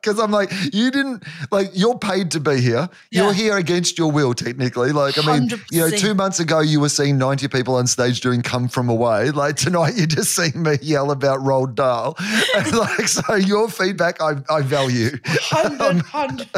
Because 0.00 0.18
I'm 0.18 0.30
like, 0.30 0.50
you 0.72 0.90
didn't 0.90 1.24
like 1.50 1.68
you're 1.74 1.98
paid 1.98 2.30
to 2.30 2.40
be 2.40 2.62
here. 2.62 2.88
Yeah. 3.10 3.24
You're 3.24 3.32
here 3.34 3.56
against 3.58 3.98
your 3.98 4.10
will, 4.10 4.32
technically. 4.32 4.92
Like, 4.92 5.18
I 5.18 5.38
mean, 5.38 5.50
you 5.70 5.80
know, 5.80 5.90
two 5.90 6.14
months 6.14 6.40
ago 6.40 6.60
you 6.60 6.80
were 6.80 6.88
seeing 6.88 7.18
90 7.18 7.48
people 7.48 7.74
on 7.74 7.86
stage 7.86 8.22
doing 8.22 8.40
"Come 8.40 8.68
From 8.68 8.88
Away." 8.88 9.30
Like 9.32 9.56
tonight, 9.56 9.96
you 9.96 10.06
just 10.06 10.34
seeing 10.34 10.62
me 10.62 10.78
yell 10.80 11.10
about 11.10 11.40
Roald 11.40 11.74
Dahl. 11.74 12.16
And 12.56 12.72
like, 12.72 13.06
so 13.06 13.34
your 13.34 13.68
feedback, 13.68 14.20
I, 14.20 14.34
I 14.48 14.62
value. 14.62 15.10
Hundred, 15.26 16.02
hundred. 16.02 16.48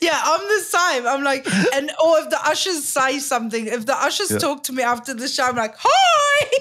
Yeah, 0.00 0.20
I'm 0.22 0.40
the 0.48 0.60
same. 0.64 1.06
I'm 1.06 1.22
like, 1.22 1.46
and 1.74 1.90
or 2.04 2.18
if 2.18 2.30
the 2.30 2.38
ushers 2.44 2.84
say 2.84 3.18
something, 3.18 3.66
if 3.66 3.86
the 3.86 3.94
ushers 3.96 4.30
Yeah. 4.30 4.38
talk 4.38 4.64
to 4.64 4.72
me 4.72 4.82
after 4.82 5.14
the 5.14 5.28
show, 5.28 5.44
I'm 5.44 5.56
like, 5.56 5.74
hi. 5.78 6.58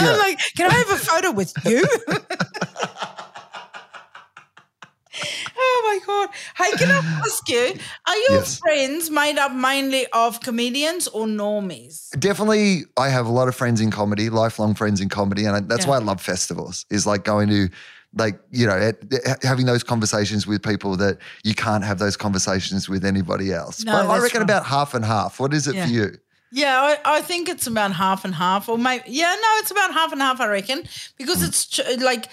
I'm 0.00 0.18
like, 0.18 0.38
can 0.56 0.70
I 0.70 0.84
have 0.88 1.00
a 1.00 1.02
photo 1.04 1.30
with 1.32 1.52
you? 1.64 1.86
oh 5.56 5.82
my 5.84 5.98
god! 6.06 6.28
Hey, 6.56 6.72
can 6.76 6.88
I 6.88 7.00
ask 7.26 7.48
you? 7.48 7.74
Are 8.06 8.16
your 8.16 8.38
Yes. 8.40 8.58
friends 8.58 9.10
made 9.10 9.38
up 9.38 9.52
mainly 9.52 10.06
of 10.12 10.40
comedians 10.40 11.08
or 11.08 11.26
normies? 11.26 12.10
Definitely, 12.18 12.84
I 12.96 13.08
have 13.08 13.26
a 13.26 13.30
lot 13.32 13.48
of 13.48 13.54
friends 13.54 13.80
in 13.80 13.90
comedy, 13.90 14.30
lifelong 14.30 14.74
friends 14.74 15.00
in 15.00 15.08
comedy, 15.08 15.44
and 15.44 15.68
that's 15.68 15.84
Yeah. 15.84 15.90
why 15.90 15.96
I 15.96 16.00
love 16.00 16.20
festivals. 16.20 16.86
Is 16.90 17.06
like 17.06 17.24
going 17.24 17.48
to, 17.48 17.68
like 18.14 18.40
you 18.50 18.66
know, 18.66 18.76
at, 18.76 19.42
having 19.42 19.66
those 19.66 19.82
conversations 19.82 20.46
with 20.46 20.62
people 20.62 20.96
that 20.96 21.18
you 21.44 21.54
can't 21.54 21.84
have 21.84 21.98
those 21.98 22.16
conversations 22.16 22.88
with 22.88 23.04
anybody 23.04 23.52
else. 23.52 23.84
No, 23.84 23.92
but 23.92 24.08
I 24.08 24.18
reckon 24.18 24.40
right. 24.40 24.44
about 24.44 24.66
half 24.66 24.94
and 24.94 25.04
half. 25.04 25.38
What 25.38 25.54
is 25.54 25.68
it 25.68 25.76
Yeah. 25.76 25.86
for 25.86 25.92
you? 25.92 26.16
Yeah, 26.52 26.80
I, 26.80 27.18
I 27.18 27.20
think 27.20 27.48
it's 27.48 27.68
about 27.68 27.92
half 27.92 28.24
and 28.24 28.34
half, 28.34 28.68
or 28.68 28.76
maybe 28.76 29.04
yeah, 29.06 29.34
no, 29.40 29.48
it's 29.58 29.70
about 29.70 29.92
half 29.92 30.10
and 30.12 30.20
half. 30.20 30.40
I 30.40 30.48
reckon 30.48 30.82
because 31.16 31.42
it's 31.42 31.78
like, 32.00 32.26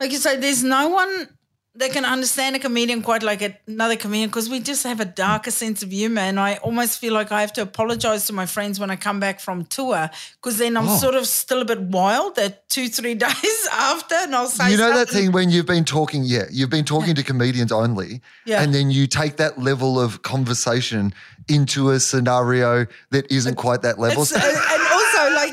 like 0.00 0.10
you 0.10 0.18
say, 0.18 0.36
there's 0.36 0.64
no 0.64 0.88
one 0.88 1.28
they 1.74 1.88
can 1.88 2.04
understand 2.04 2.54
a 2.54 2.58
comedian 2.58 3.00
quite 3.00 3.22
like 3.22 3.40
another 3.66 3.96
comedian 3.96 4.28
because 4.28 4.50
we 4.50 4.60
just 4.60 4.84
have 4.84 5.00
a 5.00 5.06
darker 5.06 5.50
sense 5.50 5.82
of 5.82 5.90
humor. 5.90 6.20
And 6.20 6.38
I 6.38 6.56
almost 6.56 6.98
feel 6.98 7.14
like 7.14 7.32
I 7.32 7.40
have 7.40 7.52
to 7.54 7.62
apologize 7.62 8.26
to 8.26 8.34
my 8.34 8.44
friends 8.44 8.78
when 8.78 8.90
I 8.90 8.96
come 8.96 9.20
back 9.20 9.40
from 9.40 9.64
tour 9.64 10.10
because 10.36 10.58
then 10.58 10.76
I'm 10.76 10.86
Oh. 10.86 10.96
sort 10.98 11.14
of 11.14 11.26
still 11.26 11.62
a 11.62 11.64
bit 11.64 11.80
wild 11.80 12.36
that 12.36 12.68
two, 12.68 12.88
three 12.88 13.14
days 13.26 13.68
after. 13.72 14.14
And 14.16 14.34
I'll 14.34 14.48
say, 14.48 14.70
You 14.70 14.76
know 14.76 14.92
that 14.94 15.08
thing 15.08 15.32
when 15.32 15.48
you've 15.48 15.64
been 15.66 15.86
talking, 15.86 16.24
yeah, 16.24 16.44
you've 16.50 16.68
been 16.68 16.84
talking 16.84 17.14
to 17.14 17.22
comedians 17.22 17.72
only, 17.72 18.20
Yeah. 18.44 18.60
and 18.62 18.74
then 18.74 18.90
you 18.90 19.06
take 19.06 19.36
that 19.38 19.58
level 19.58 19.98
of 19.98 20.20
conversation 20.22 21.14
into 21.48 21.90
a 21.90 21.98
scenario 21.98 22.86
that 23.10 23.30
isn't 23.32 23.54
quite 23.56 23.80
that 23.82 23.98
level. 23.98 24.20
Uh, 24.20 24.24
It's, 24.24 24.32
uh, 24.32 24.74
and 24.74 24.82
also, 24.92 25.34
like, 25.34 25.52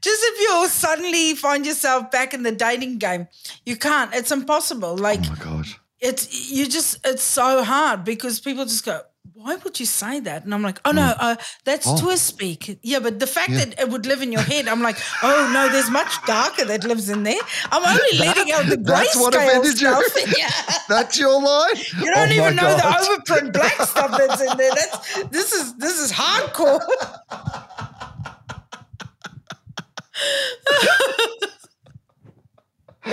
just 0.00 0.22
if 0.24 0.40
you 0.40 0.68
suddenly 0.68 1.34
find 1.34 1.64
yourself 1.66 2.10
back 2.10 2.34
in 2.34 2.42
the 2.42 2.52
dating 2.52 2.98
game, 2.98 3.28
you 3.66 3.76
can't. 3.76 4.14
It's 4.14 4.30
impossible. 4.32 4.96
Like, 4.96 5.20
oh 5.24 5.30
my 5.30 5.44
god. 5.44 5.66
it's 6.00 6.50
you 6.52 6.66
just 6.68 6.98
it's 7.06 7.22
so 7.22 7.62
hard 7.64 8.04
because 8.04 8.40
people 8.40 8.64
just 8.64 8.84
go 8.84 9.00
why 9.34 9.56
would 9.64 9.78
you 9.80 9.86
say 9.86 10.20
that 10.20 10.44
and 10.44 10.52
i'm 10.54 10.62
like 10.62 10.78
oh 10.84 10.90
no 10.92 11.14
uh, 11.18 11.34
that's 11.64 11.86
Oh. 11.88 11.96
twist 11.96 12.24
speak 12.26 12.78
yeah 12.82 12.98
but 13.00 13.18
the 13.18 13.26
fact 13.26 13.52
that 13.52 13.78
it 13.80 13.88
would 13.88 14.04
live 14.06 14.20
in 14.22 14.30
your 14.30 14.42
head 14.42 14.68
i'm 14.68 14.82
like 14.82 14.96
oh 15.22 15.50
no 15.54 15.68
there's 15.68 15.90
much 15.90 16.12
darker 16.26 16.64
that 16.64 16.84
lives 16.84 17.08
in 17.08 17.22
there 17.22 17.40
i'm 17.72 17.82
only 17.84 18.18
letting 18.26 18.52
out 18.52 18.66
the 18.66 18.76
That's 18.76 19.16
what 19.16 19.32
grayscale 19.34 19.48
offended 19.48 19.80
you. 19.80 19.88
stuff 20.10 20.34
yeah 20.38 20.50
That's 20.88 21.18
your 21.18 21.40
line. 21.42 21.76
you 22.02 22.08
don't 22.14 22.30
Oh 22.30 22.38
even 22.40 22.56
know 22.56 22.76
God. 22.76 22.78
the 22.78 23.32
overprint 23.32 23.52
black 23.52 23.74
stuff 23.92 24.10
that's 24.18 24.40
in 24.42 24.56
there 24.58 24.70
that's 24.74 25.22
this 25.36 25.52
is 25.52 25.74
this 25.76 25.98
is 25.98 26.12
hardcore 26.12 26.80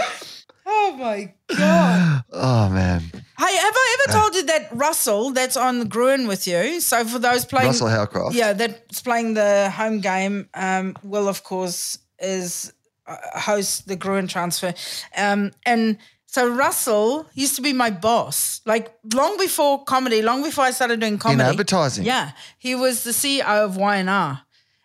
oh 0.65 0.95
my 0.97 1.33
god 1.57 2.23
Oh 2.31 2.69
man, 2.69 3.01
Hey, 3.11 3.55
have 3.55 3.73
I 3.75 3.97
ever 4.07 4.19
told 4.19 4.35
you 4.35 4.45
that 4.47 4.69
Russell, 4.71 5.31
that's 5.31 5.57
on 5.57 5.79
the 5.79 5.85
Gruen 5.85 6.27
with 6.27 6.45
you? 6.45 6.79
So 6.81 7.03
for 7.05 7.19
those 7.19 7.43
playing, 7.45 7.67
Russell 7.67 7.87
Howcroft. 7.87 8.35
yeah, 8.35 8.53
that's 8.53 9.01
playing 9.01 9.33
the 9.33 9.71
home 9.71 9.99
game. 10.01 10.47
Um, 10.53 10.95
Wil, 11.03 11.27
of 11.27 11.43
course, 11.43 11.97
is 12.19 12.71
uh, 13.07 13.15
host 13.39 13.87
the 13.87 13.95
Gruen 13.95 14.27
transfer, 14.27 14.73
um, 15.17 15.51
and 15.65 15.97
so 16.27 16.47
Russell 16.47 17.27
used 17.33 17.55
to 17.55 17.61
be 17.63 17.73
my 17.73 17.89
boss, 17.89 18.61
like 18.65 18.93
long 19.13 19.37
before 19.37 19.83
comedy, 19.83 20.21
long 20.21 20.43
before 20.43 20.65
I 20.65 20.71
started 20.71 20.99
doing 20.99 21.17
comedy. 21.17 21.49
advertising. 21.49 22.05
Yeah, 22.05 22.31
he 22.59 22.75
was 22.75 23.03
the 23.03 23.11
CEO 23.11 23.43
of 23.65 23.77
Y&R. 23.77 24.41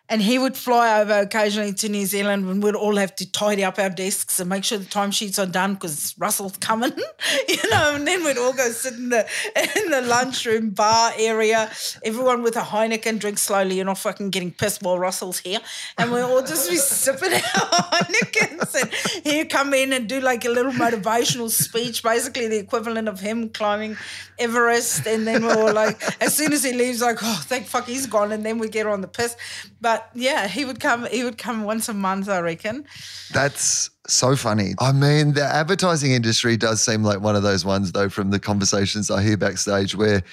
And 0.07 0.21
he 0.21 0.37
would 0.37 0.55
fly 0.55 0.99
over 0.99 1.13
occasionally 1.13 1.73
to 1.73 1.89
New 1.89 2.05
Zealand 2.05 2.47
and 2.47 2.61
we'd 2.61 2.75
all 2.75 2.95
have 2.95 3.15
to 3.15 3.31
tidy 3.31 3.63
up 3.63 3.79
our 3.79 3.89
desks 3.89 4.39
and 4.39 4.49
make 4.49 4.63
sure 4.63 4.77
the 4.77 4.85
timesheets 4.85 5.41
are 5.41 5.49
done 5.49 5.73
because 5.73 6.13
Russell's 6.19 6.57
coming, 6.57 6.93
you 7.49 7.69
know, 7.71 7.95
and 7.95 8.07
then 8.07 8.23
we'd 8.23 8.37
all 8.37 8.53
go 8.53 8.69
sit 8.69 8.93
in 8.93 9.09
the 9.09 9.27
in 9.75 9.89
the 9.89 10.01
lunchroom 10.01 10.69
bar 10.69 11.11
area, 11.17 11.71
everyone 12.03 12.43
with 12.43 12.55
a 12.55 12.61
Heineken, 12.61 13.19
drink 13.19 13.37
slowly, 13.37 13.77
you're 13.77 13.85
not 13.85 13.97
fucking 13.97 14.29
getting 14.29 14.51
pissed 14.51 14.83
while 14.83 14.99
Russell's 14.99 15.39
here. 15.39 15.59
And 15.97 16.11
we'll 16.11 16.29
all 16.29 16.41
just 16.41 16.69
be 16.69 16.75
sipping 16.75 17.33
our 17.33 17.39
Heinekens 17.41 18.81
and 18.81 18.93
he'd 19.23 19.49
come 19.49 19.73
in 19.73 19.93
and 19.93 20.07
do 20.07 20.19
like 20.19 20.45
a 20.45 20.49
little 20.49 20.71
motivational 20.73 21.49
speech, 21.49 22.03
basically 22.03 22.47
the 22.47 22.59
equivalent 22.59 23.07
of 23.07 23.19
him 23.19 23.49
climbing 23.49 23.97
Everest. 24.37 25.07
And 25.07 25.25
then 25.25 25.45
we're 25.45 25.57
all 25.57 25.73
like, 25.73 26.01
as 26.21 26.35
soon 26.35 26.53
as 26.53 26.63
he 26.63 26.73
leaves, 26.73 27.01
like, 27.01 27.17
oh, 27.21 27.41
thank 27.45 27.65
fuck 27.65 27.85
he's 27.85 28.07
gone. 28.07 28.31
And 28.31 28.45
then 28.45 28.57
we 28.57 28.69
get 28.69 28.87
on 28.87 29.01
the 29.01 29.07
piss. 29.07 29.35
But 29.81 29.94
yeah, 30.13 30.47
he 30.47 30.65
would 30.65 30.79
come. 30.79 31.05
He 31.05 31.23
would 31.23 31.37
come 31.37 31.63
once 31.63 31.89
a 31.89 31.93
month, 31.93 32.29
I 32.29 32.39
reckon. 32.39 32.85
That's 33.33 33.89
so 34.07 34.35
funny. 34.35 34.73
I 34.79 34.91
mean, 34.91 35.33
the 35.33 35.43
advertising 35.43 36.11
industry 36.11 36.57
does 36.57 36.81
seem 36.81 37.03
like 37.03 37.21
one 37.21 37.35
of 37.35 37.43
those 37.43 37.65
ones, 37.65 37.91
though, 37.91 38.09
from 38.09 38.31
the 38.31 38.39
conversations 38.39 39.09
I 39.11 39.21
hear 39.23 39.37
backstage 39.37 39.95
where. 39.95 40.23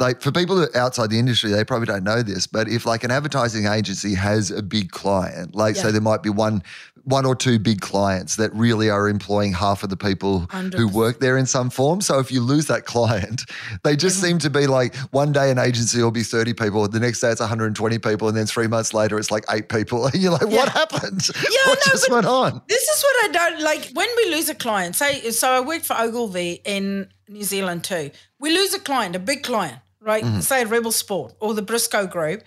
Like 0.00 0.20
for 0.20 0.32
people 0.32 0.66
outside 0.74 1.10
the 1.10 1.20
industry, 1.20 1.52
they 1.52 1.62
probably 1.64 1.86
don't 1.86 2.02
know 2.02 2.20
this, 2.20 2.48
but 2.48 2.66
if 2.66 2.84
like 2.84 3.04
an 3.04 3.12
advertising 3.12 3.66
agency 3.66 4.12
has 4.14 4.50
a 4.50 4.60
big 4.60 4.90
client, 4.90 5.54
like 5.54 5.76
so 5.76 5.92
there 5.92 6.00
might 6.00 6.20
be 6.20 6.30
one 6.30 6.64
one 7.04 7.26
or 7.26 7.36
two 7.36 7.58
big 7.58 7.80
clients 7.80 8.36
that 8.36 8.52
really 8.54 8.88
are 8.88 9.08
employing 9.08 9.52
half 9.52 9.82
of 9.82 9.90
the 9.90 9.96
people 9.96 10.40
who 10.40 10.46
100%. 10.46 10.92
work 10.92 11.20
there 11.20 11.36
in 11.36 11.46
some 11.46 11.70
form. 11.70 12.00
So 12.00 12.18
if 12.18 12.32
you 12.32 12.40
lose 12.40 12.66
that 12.66 12.86
client, 12.86 13.42
they 13.84 13.94
just 13.94 14.20
seem 14.20 14.38
to 14.40 14.50
be 14.50 14.66
like 14.66 14.96
one 15.12 15.32
day 15.32 15.50
an 15.50 15.58
agency 15.58 16.02
will 16.02 16.10
be 16.10 16.22
30 16.22 16.54
people, 16.54 16.86
the 16.88 17.00
next 17.00 17.20
day 17.20 17.30
it's 17.30 17.40
120 17.40 17.98
people, 17.98 18.28
and 18.28 18.36
then 18.36 18.46
three 18.46 18.66
months 18.66 18.94
later 18.94 19.18
it's 19.18 19.30
like 19.30 19.44
eight 19.50 19.68
people. 19.68 20.06
And 20.06 20.14
you're 20.22 20.32
like, 20.32 20.48
what 20.48 20.68
happened? 20.70 21.28
Yeah, 21.28 21.42
what 21.66 21.78
no, 21.86 21.92
just 21.92 22.10
went 22.10 22.26
on? 22.26 22.62
This 22.68 22.82
is 22.82 23.02
what 23.02 23.24
I 23.24 23.32
don't 23.32 23.62
like. 23.62 23.90
When 23.92 24.08
we 24.16 24.30
lose 24.34 24.48
a 24.48 24.54
client, 24.54 24.96
say, 24.96 25.30
so 25.30 25.50
I 25.50 25.60
worked 25.60 25.84
for 25.84 25.96
Ogilvy 25.98 26.62
in 26.64 27.08
New 27.28 27.44
Zealand 27.44 27.84
too. 27.84 28.10
We 28.38 28.50
lose 28.50 28.74
a 28.74 28.80
client, 28.80 29.14
a 29.14 29.18
big 29.18 29.42
client, 29.42 29.78
right? 30.00 30.24
Mm-hmm. 30.24 30.40
Say 30.40 30.64
Rebel 30.64 30.92
Sport 30.92 31.34
or 31.40 31.54
the 31.54 31.62
Briscoe 31.62 32.06
Group. 32.06 32.42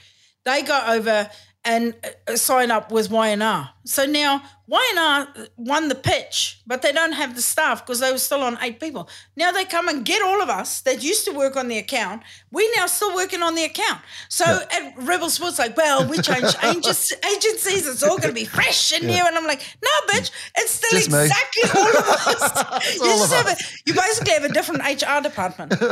They 0.46 0.62
go 0.62 0.82
over 0.88 1.30
and 1.68 1.94
uh, 2.28 2.38
sign 2.38 2.72
up 2.72 2.92
with 2.94 3.12
Y&R. 3.12 3.70
So 3.84 4.06
now 4.06 4.42
Y&R 4.68 5.28
won 5.58 5.90
the 5.90 5.96
pitch, 5.96 6.62
but 6.66 6.82
they 6.82 6.94
don't 6.94 7.12
have 7.12 7.36
the 7.36 7.42
staff 7.42 7.86
because 7.86 8.00
they 8.00 8.10
were 8.12 8.18
still 8.18 8.42
on 8.42 8.58
eight 8.62 8.80
people. 8.80 9.10
Now 9.36 9.52
they 9.52 9.66
come 9.66 9.90
and 9.90 10.06
get 10.06 10.22
all 10.22 10.42
of 10.42 10.50
us 10.50 10.82
that 10.82 11.04
used 11.04 11.26
to 11.26 11.32
work 11.34 11.58
on 11.58 11.68
the 11.68 11.78
account. 11.78 12.24
We 12.52 12.72
now 12.78 12.86
still 12.88 13.14
working 13.14 13.44
on 13.44 13.56
the 13.56 13.66
account. 13.66 14.02
So 14.30 14.46
at 14.46 14.94
Rebel 14.98 15.30
Sports, 15.30 15.60
like, 15.60 15.76
well, 15.76 16.08
we 16.08 16.18
changed 16.20 16.58
agencies. 16.64 17.86
It's 17.86 18.02
all 18.02 18.18
going 18.18 18.30
to 18.30 18.34
be 18.34 18.46
fresh 18.46 18.94
and 18.94 19.06
new. 19.06 19.24
And 19.28 19.38
I'm 19.38 19.46
like, 19.46 19.62
no, 19.84 20.14
bitch, 20.14 20.32
it's 20.58 20.72
still 20.72 21.00
Just 21.00 21.12
me. 21.12 21.24
exactly 21.24 21.64
all 21.76 21.98
of 21.98 22.08
us. 22.08 22.96
You 22.98 23.04
all 23.04 23.24
of 23.24 23.32
us. 23.32 23.62
a, 23.62 23.80
you 23.86 23.94
basically 23.94 24.34
have 24.34 24.46
a 24.46 24.54
different 24.54 24.84
HR 24.84 25.22
department. 25.22 25.74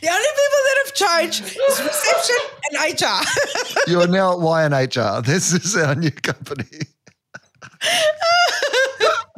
The 0.00 0.08
only 0.08 0.28
people 0.98 1.08
that 1.08 1.22
have 1.22 1.30
changed 1.30 1.44
is 1.44 1.82
reception 1.82 2.36
and 2.70 3.00
HR. 3.00 3.90
You're 3.90 4.08
now 4.08 4.32
at 4.32 4.38
YNHR. 4.38 5.24
This 5.24 5.52
is 5.52 5.76
our 5.76 5.94
new 5.94 6.10
company. 6.10 6.64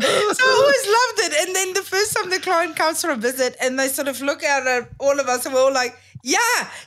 so 0.03 0.43
I 0.43 0.55
always 0.57 0.87
loved 0.87 1.33
it. 1.33 1.47
And 1.47 1.57
then 1.57 1.75
the 1.75 1.83
first 1.83 2.17
time 2.17 2.31
the 2.31 2.41
client 2.41 2.77
comes 2.77 3.01
for 3.03 3.11
a 3.11 3.17
visit 3.17 3.57
and 3.61 3.79
they 3.79 3.89
sort 3.89 4.09
of 4.09 4.21
look 4.21 4.43
out 4.45 4.67
at 4.67 4.89
all 4.99 5.19
of 5.19 5.27
us 5.27 5.47
and 5.47 5.55
we're 5.55 5.63
all 5.63 5.73
like, 5.73 5.97
yeah, 6.23 6.39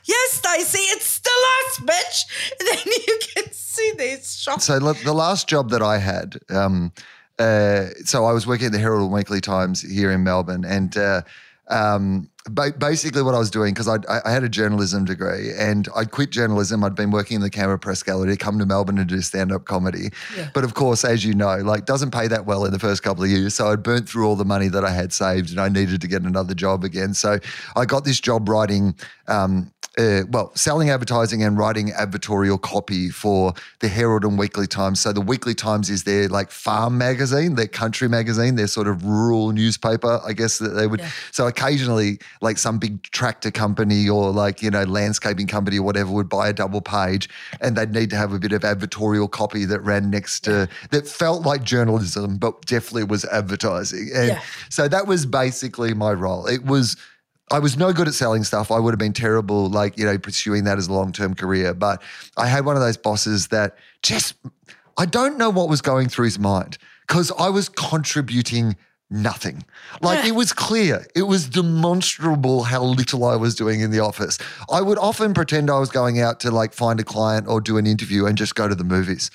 yes, 0.04 0.32
Stacey, 0.32 0.78
it's 0.78 1.06
still 1.06 1.32
us, 1.32 1.80
bitch. 1.80 2.24
And 2.60 2.68
then 2.68 2.92
you 3.06 3.18
can 3.34 3.52
see 3.52 3.92
this 3.96 4.34
shock. 4.34 4.60
So 4.60 4.78
look, 4.78 4.98
the 4.98 5.14
last 5.14 5.48
job 5.48 5.70
that 5.70 5.82
I 5.82 5.98
had, 5.98 6.38
um, 6.50 6.92
uh, 7.38 7.86
so 8.04 8.24
I 8.26 8.32
was 8.32 8.46
working 8.46 8.66
at 8.66 8.72
the 8.72 8.78
Herald 8.78 9.02
and 9.02 9.12
Weekly 9.12 9.40
Times 9.40 9.82
here 9.82 10.12
in 10.12 10.22
Melbourne, 10.22 10.64
and 10.64 10.96
uh, 10.96 11.22
um, 11.68 12.30
ba- 12.50 12.74
basically 12.76 13.22
what 13.22 13.34
I 13.34 13.38
was 13.38 13.50
doing 13.50 13.72
because 13.72 13.88
I, 13.88 13.98
I 14.24 14.30
had 14.30 14.44
a 14.44 14.48
journalism 14.48 15.04
degree 15.04 15.52
and 15.58 15.88
I'd 15.96 16.10
quit 16.10 16.30
journalism. 16.30 16.84
I'd 16.84 16.94
been 16.94 17.10
working 17.10 17.36
in 17.36 17.40
the 17.40 17.50
Canberra 17.50 17.78
Press 17.78 18.02
Gallery, 18.02 18.36
come 18.36 18.58
to 18.58 18.66
Melbourne 18.66 18.98
and 18.98 19.08
do 19.08 19.20
stand 19.20 19.52
up 19.52 19.64
comedy. 19.64 20.10
Yeah. 20.36 20.50
But 20.52 20.64
of 20.64 20.74
course, 20.74 21.04
as 21.04 21.24
you 21.24 21.34
know, 21.34 21.56
like 21.58 21.86
doesn't 21.86 22.10
pay 22.10 22.28
that 22.28 22.46
well 22.46 22.64
in 22.64 22.72
the 22.72 22.78
first 22.78 23.02
couple 23.02 23.24
of 23.24 23.30
years. 23.30 23.54
So 23.54 23.68
I'd 23.68 23.82
burnt 23.82 24.08
through 24.08 24.26
all 24.26 24.36
the 24.36 24.44
money 24.44 24.68
that 24.68 24.84
I 24.84 24.90
had 24.90 25.12
saved 25.12 25.50
and 25.50 25.60
I 25.60 25.68
needed 25.68 26.00
to 26.00 26.08
get 26.08 26.22
another 26.22 26.54
job 26.54 26.84
again. 26.84 27.14
So 27.14 27.38
I 27.76 27.84
got 27.84 28.04
this 28.04 28.20
job 28.20 28.48
writing. 28.48 28.94
Um, 29.26 29.72
uh, 29.96 30.22
well, 30.30 30.50
selling 30.56 30.90
advertising 30.90 31.42
and 31.42 31.56
writing 31.56 31.88
advertorial 31.90 32.60
copy 32.60 33.10
for 33.10 33.52
the 33.80 33.88
Herald 33.88 34.24
and 34.24 34.36
Weekly 34.38 34.66
Times. 34.66 35.00
So 35.00 35.12
the 35.12 35.20
Weekly 35.20 35.54
Times 35.54 35.88
is 35.88 36.02
their 36.02 36.28
like 36.28 36.50
farm 36.50 36.98
magazine, 36.98 37.54
their 37.54 37.68
country 37.68 38.08
magazine, 38.08 38.56
their 38.56 38.66
sort 38.66 38.88
of 38.88 39.04
rural 39.04 39.52
newspaper, 39.52 40.20
I 40.26 40.32
guess 40.32 40.58
that 40.58 40.70
they 40.70 40.86
would. 40.86 41.00
Yeah. 41.00 41.10
So 41.30 41.46
occasionally, 41.46 42.18
like 42.40 42.58
some 42.58 42.78
big 42.78 43.02
tractor 43.02 43.50
company 43.50 44.08
or 44.08 44.32
like 44.32 44.62
you 44.62 44.70
know 44.70 44.82
landscaping 44.82 45.46
company 45.46 45.78
or 45.78 45.82
whatever 45.82 46.10
would 46.12 46.28
buy 46.28 46.48
a 46.48 46.52
double 46.52 46.80
page, 46.80 47.28
and 47.60 47.76
they'd 47.76 47.92
need 47.92 48.10
to 48.10 48.16
have 48.16 48.32
a 48.32 48.38
bit 48.38 48.52
of 48.52 48.62
advertorial 48.62 49.30
copy 49.30 49.64
that 49.64 49.80
ran 49.80 50.10
next 50.10 50.40
to 50.40 50.68
that 50.90 51.06
felt 51.06 51.46
like 51.46 51.62
journalism, 51.62 52.36
but 52.36 52.66
definitely 52.66 53.04
was 53.04 53.24
advertising. 53.26 54.10
And 54.14 54.28
Yeah. 54.28 54.40
so 54.70 54.88
that 54.88 55.06
was 55.06 55.24
basically 55.24 55.94
my 55.94 56.12
role. 56.12 56.46
It 56.46 56.64
was. 56.64 56.96
I 57.50 57.58
was 57.58 57.76
no 57.76 57.92
good 57.92 58.08
at 58.08 58.14
selling 58.14 58.42
stuff. 58.42 58.70
I 58.70 58.78
would 58.78 58.92
have 58.92 58.98
been 58.98 59.12
terrible, 59.12 59.68
like, 59.68 59.98
you 59.98 60.06
know, 60.06 60.18
pursuing 60.18 60.64
that 60.64 60.78
as 60.78 60.88
a 60.88 60.92
long 60.92 61.12
term 61.12 61.34
career. 61.34 61.74
But 61.74 62.02
I 62.36 62.46
had 62.46 62.64
one 62.64 62.76
of 62.76 62.82
those 62.82 62.96
bosses 62.96 63.48
that 63.48 63.76
just, 64.02 64.34
I 64.96 65.06
don't 65.06 65.36
know 65.36 65.50
what 65.50 65.68
was 65.68 65.82
going 65.82 66.08
through 66.08 66.24
his 66.26 66.38
mind 66.38 66.78
because 67.06 67.30
I 67.38 67.50
was 67.50 67.68
contributing 67.68 68.76
nothing. 69.10 69.62
Like, 70.00 70.24
it 70.24 70.34
was 70.34 70.52
clear, 70.52 71.06
it 71.14 71.24
was 71.24 71.48
demonstrable 71.48 72.62
how 72.62 72.82
little 72.82 73.24
I 73.24 73.36
was 73.36 73.54
doing 73.54 73.80
in 73.80 73.90
the 73.90 74.00
office. 74.00 74.38
I 74.70 74.80
would 74.80 74.98
often 74.98 75.34
pretend 75.34 75.70
I 75.70 75.78
was 75.78 75.90
going 75.90 76.20
out 76.20 76.40
to 76.40 76.50
like 76.50 76.72
find 76.72 76.98
a 76.98 77.04
client 77.04 77.46
or 77.46 77.60
do 77.60 77.76
an 77.76 77.86
interview 77.86 78.24
and 78.26 78.38
just 78.38 78.54
go 78.54 78.68
to 78.68 78.74
the 78.74 78.84
movies. 78.84 79.30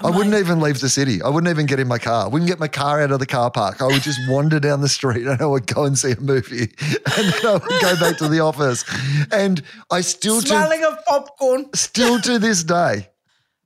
I 0.00 0.10
wouldn't 0.10 0.34
even 0.36 0.60
leave 0.60 0.80
the 0.80 0.88
city. 0.88 1.20
I 1.22 1.28
wouldn't 1.28 1.50
even 1.50 1.66
get 1.66 1.80
in 1.80 1.88
my 1.88 1.98
car. 1.98 2.26
I 2.26 2.28
wouldn't 2.28 2.48
get 2.48 2.60
my 2.60 2.68
car 2.68 3.02
out 3.02 3.10
of 3.10 3.18
the 3.18 3.26
car 3.26 3.50
park. 3.50 3.82
I 3.82 3.86
would 3.86 4.02
just 4.02 4.20
wander 4.28 4.60
down 4.60 4.80
the 4.80 4.88
street 4.88 5.26
and 5.26 5.40
I 5.42 5.46
would 5.46 5.66
go 5.66 5.84
and 5.84 5.98
see 5.98 6.12
a 6.12 6.20
movie. 6.20 6.72
And 7.18 7.32
then 7.32 7.46
I 7.46 7.52
would 7.54 7.80
go 7.80 7.96
back 7.98 8.16
to 8.18 8.28
the 8.28 8.40
office. 8.40 8.84
And 9.32 9.60
I 9.90 10.02
still 10.02 10.40
to 10.40 10.46
Smelling 10.46 10.84
of 10.84 11.04
popcorn. 11.04 11.66
still 11.74 12.20
to 12.20 12.38
this 12.38 12.62
day 12.62 13.08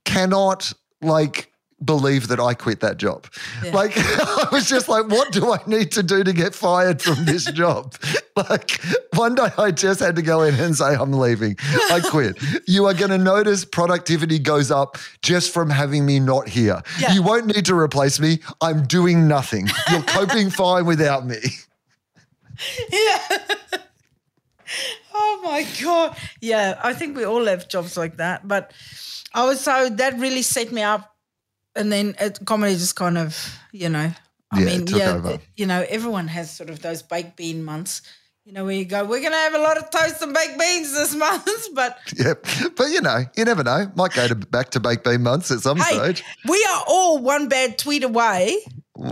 cannot 0.05 0.73
like 1.01 1.52
believe 1.85 2.27
that 2.29 2.39
I 2.39 2.53
quit 2.53 2.79
that 2.81 2.97
job. 2.97 3.27
Like 3.71 3.93
I 3.97 4.47
was 4.51 4.67
just 4.69 4.89
like, 4.89 5.07
what 5.07 5.31
do 5.31 5.53
I 5.53 5.59
need 5.67 5.91
to 5.93 6.03
do 6.03 6.23
to 6.23 6.33
get 6.33 6.55
fired 6.55 7.01
from 7.01 7.25
this 7.25 7.45
job? 7.51 7.95
like 8.35 8.79
one 9.13 9.35
day 9.35 9.49
I 9.57 9.71
just 9.71 9.99
had 9.99 10.15
to 10.15 10.21
go 10.21 10.41
in 10.43 10.55
and 10.55 10.75
say, 10.75 10.95
I'm 10.95 11.13
leaving. 11.13 11.55
I 11.91 12.01
quit. 12.03 12.37
you 12.67 12.85
are 12.85 12.93
going 12.93 13.11
to 13.11 13.17
notice 13.17 13.65
productivity 13.65 14.39
goes 14.39 14.71
up 14.71 14.97
just 15.21 15.53
from 15.53 15.69
having 15.69 16.05
me 16.05 16.19
not 16.19 16.47
here. 16.47 16.81
Yeah. 16.99 17.13
You 17.13 17.23
won't 17.23 17.47
need 17.47 17.65
to 17.65 17.75
replace 17.75 18.19
me. 18.19 18.39
I'm 18.61 18.85
doing 18.85 19.27
nothing. 19.27 19.67
You're 19.91 20.03
coping 20.03 20.49
fine 20.49 20.85
without 20.85 21.25
me. 21.25 21.37
Yeah. 22.91 23.19
oh 25.13 25.41
my 25.43 25.67
god. 25.81 26.17
Yeah, 26.41 26.79
I 26.83 26.93
think 26.93 27.17
we 27.17 27.25
all 27.25 27.45
have 27.45 27.67
jobs 27.67 27.97
like 27.97 28.17
that. 28.17 28.47
But 28.47 28.73
I 29.33 29.45
was 29.45 29.59
so 29.59 29.89
that 29.89 30.17
really 30.19 30.41
set 30.41 30.71
me 30.71 30.81
up, 30.83 31.12
and 31.75 31.91
then 31.91 32.15
it, 32.19 32.39
comedy 32.45 32.73
just 32.73 32.95
kind 32.95 33.17
of, 33.17 33.37
you 33.71 33.89
know, 33.89 34.11
I 34.51 34.59
Yeah, 34.59 34.65
mean, 34.65 34.87
yeah, 34.87 35.13
over. 35.15 35.39
you 35.55 35.65
know, 35.65 35.85
everyone 35.89 36.27
has 36.27 36.51
sort 36.51 36.69
of 36.69 36.81
those 36.81 37.01
baked 37.01 37.35
bean 37.37 37.63
months. 37.63 38.01
You 38.45 38.51
know, 38.51 38.65
where 38.65 38.75
you 38.75 38.83
go, 38.83 39.05
we're 39.05 39.21
gonna 39.21 39.37
have 39.37 39.53
a 39.53 39.57
lot 39.59 39.77
of 39.77 39.89
toast 39.89 40.21
and 40.21 40.33
baked 40.33 40.59
beans 40.59 40.91
this 40.93 41.15
month, 41.25 41.47
but 41.73 41.97
Yep. 42.17 42.45
But 42.75 42.89
you 42.89 42.99
know, 43.01 43.23
you 43.37 43.45
never 43.45 43.63
know. 43.63 43.89
Might 43.95 44.13
go 44.13 44.27
to 44.27 44.35
back 44.35 44.69
to 44.71 44.79
baked 44.81 45.05
bean 45.05 45.23
months 45.23 45.49
at 45.49 45.61
some 45.61 45.77
hey, 45.77 45.95
stage. 45.95 46.23
we 46.47 46.61
are 46.73 46.83
all 46.85 47.19
one 47.19 47.47
bad 47.47 47.77
tweet 47.77 48.03
away 48.03 48.57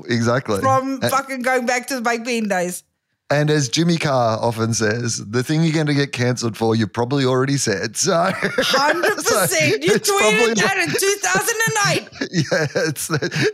Exactly. 0.10 0.60
from 0.60 1.00
fucking 1.01 1.41
going 1.44 1.65
back 1.65 1.88
to 1.88 1.96
the 1.96 2.01
baked 2.01 2.25
bean 2.25 2.48
days. 2.50 2.84
And 3.32 3.50
as 3.50 3.70
Jimmy 3.70 3.98
Carr 3.98 4.38
often 4.40 4.74
says, 4.74 5.26
the 5.26 5.42
thing 5.42 5.64
you're 5.64 5.74
going 5.74 5.88
to 5.88 5.94
get 5.94 6.12
cancelled 6.12 6.58
for, 6.58 6.76
you 6.76 6.86
probably 6.86 7.24
already 7.24 7.56
said. 7.56 7.96
So, 7.96 8.12
Hundred 8.36 9.22
so 9.22 9.40
percent. 9.40 9.84
You 9.84 9.94
tweeted 9.94 10.56
that 10.56 10.78
in 10.78 10.90
thousand 11.22 11.56
and 11.66 11.78
eight. 11.88 12.10
yeah, 12.52 12.68
it's 12.88 13.10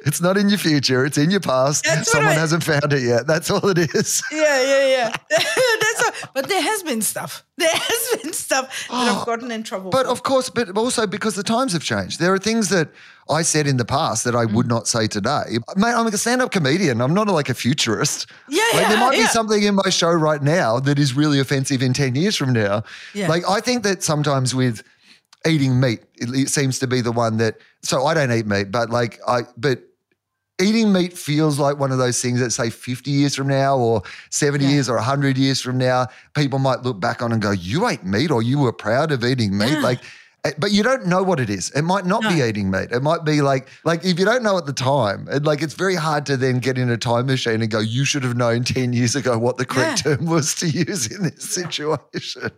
it's 0.07 0.19
not 0.19 0.35
in 0.35 0.49
your 0.49 0.57
future; 0.57 1.05
it's 1.05 1.19
in 1.19 1.29
your 1.29 1.41
past. 1.41 1.85
That's 1.85 2.11
Someone 2.11 2.31
I- 2.31 2.39
hasn't 2.39 2.63
found 2.63 2.91
it 2.91 3.03
yet. 3.03 3.27
That's 3.27 3.51
all 3.51 3.67
it 3.69 3.77
is. 3.77 4.23
Yeah, 4.31 4.61
yeah, 4.63 5.11
yeah. 5.29 5.37
But 6.33 6.47
there 6.49 6.61
has 6.61 6.83
been 6.83 7.01
stuff. 7.01 7.43
There 7.57 7.69
has 7.73 8.21
been 8.23 8.33
stuff 8.33 8.87
that 8.89 8.95
I've 9.17 9.25
gotten 9.25 9.51
in 9.51 9.63
trouble. 9.63 9.89
But 9.91 10.05
for. 10.05 10.11
of 10.11 10.23
course, 10.23 10.49
but 10.49 10.77
also 10.77 11.07
because 11.07 11.35
the 11.35 11.43
times 11.43 11.73
have 11.73 11.83
changed. 11.83 12.19
There 12.19 12.33
are 12.33 12.39
things 12.39 12.69
that 12.69 12.89
I 13.29 13.41
said 13.43 13.67
in 13.67 13.77
the 13.77 13.85
past 13.85 14.23
that 14.23 14.35
I 14.35 14.45
Mm. 14.45 14.53
would 14.53 14.67
not 14.67 14.87
say 14.87 15.07
today. 15.07 15.57
Mate, 15.75 15.93
I'm 15.93 16.05
like 16.05 16.13
a 16.13 16.17
stand-up 16.17 16.51
comedian. 16.51 17.01
I'm 17.01 17.13
not 17.13 17.27
like 17.27 17.49
a 17.49 17.53
futurist. 17.53 18.27
Yeah, 18.47 18.63
like, 18.73 18.87
there 18.87 18.97
yeah, 18.97 19.05
might 19.05 19.17
be 19.17 19.25
something 19.27 19.63
in 19.63 19.75
my 19.75 19.89
show 19.89 20.11
right 20.11 20.41
now 20.41 20.79
that 20.79 20.97
is 20.97 21.13
really 21.13 21.39
offensive 21.39 21.81
in 21.81 21.93
10 21.93 22.15
years 22.15 22.35
from 22.35 22.53
now. 22.53 22.83
Yeah. 23.13 23.27
Like 23.27 23.43
I 23.49 23.59
think 23.59 23.83
that 23.83 24.03
sometimes 24.03 24.53
with 24.55 24.81
eating 25.45 25.79
meat, 25.79 25.99
it, 26.15 26.29
it 26.29 26.49
seems 26.49 26.79
to 26.79 26.87
be 26.87 27.01
the 27.01 27.11
one 27.11 27.37
that 27.37 27.55
so 27.83 28.05
I 28.05 28.13
don't 28.13 28.31
eat 28.31 28.45
meat, 28.47 28.71
but 28.71 28.89
like 28.89 29.19
I 29.27 29.41
but 29.57 29.79
eating 30.61 30.91
meat 30.91 31.13
feels 31.17 31.59
like 31.59 31.77
one 31.77 31.91
of 31.91 31.97
those 31.97 32.21
things 32.21 32.39
that 32.39 32.51
say 32.51 32.69
50 32.69 33.11
years 33.11 33.35
from 33.35 33.47
now 33.47 33.77
or 33.77 34.01
70 34.31 34.63
Yeah. 34.65 34.71
years 34.71 34.89
or 34.89 34.95
100 34.95 35.37
years 35.37 35.61
from 35.61 35.77
now 35.77 36.07
people 36.35 36.59
might 36.59 36.81
look 36.81 36.99
back 36.99 37.21
on 37.21 37.31
and 37.31 37.41
go 37.41 37.51
you 37.51 37.87
ate 37.87 38.03
meat 38.03 38.31
or 38.31 38.41
you 38.41 38.59
were 38.59 38.73
proud 38.73 39.11
of 39.11 39.23
eating 39.23 39.57
meat 39.57 39.71
Yeah. 39.73 39.81
like 39.81 39.99
eh, 40.45 40.51
but 40.57 40.71
you 40.71 40.81
don't 40.83 41.05
know 41.07 41.21
what 41.23 41.39
it 41.39 41.49
is. 41.49 41.69
It 41.71 41.81
might 41.83 42.05
not 42.05 42.21
be 42.23 42.41
eating 42.41 42.71
meat. 42.71 42.91
It 42.91 43.01
might 43.03 43.23
be 43.25 43.41
like, 43.41 43.67
like 43.83 44.05
if 44.05 44.17
you 44.19 44.25
don't 44.25 44.43
know 44.43 44.57
at 44.57 44.65
the 44.65 44.73
time, 44.73 45.27
it, 45.29 45.43
like 45.43 45.61
it's 45.61 45.73
very 45.73 45.95
hard 45.95 46.25
to 46.27 46.37
then 46.37 46.59
get 46.59 46.77
in 46.77 46.89
a 46.89 46.97
time 46.97 47.25
machine 47.27 47.61
and 47.61 47.69
go, 47.69 47.79
you 47.79 48.05
should 48.05 48.23
have 48.23 48.37
known 48.37 48.63
10 48.63 48.93
years 48.93 49.15
ago 49.15 49.37
what 49.37 49.57
the 49.57 49.65
correct 49.65 50.05
Yeah. 50.05 50.15
term 50.15 50.25
was 50.25 50.55
to 50.55 50.67
use 50.69 51.07
in 51.07 51.23
this 51.23 51.43
situation. 51.43 52.51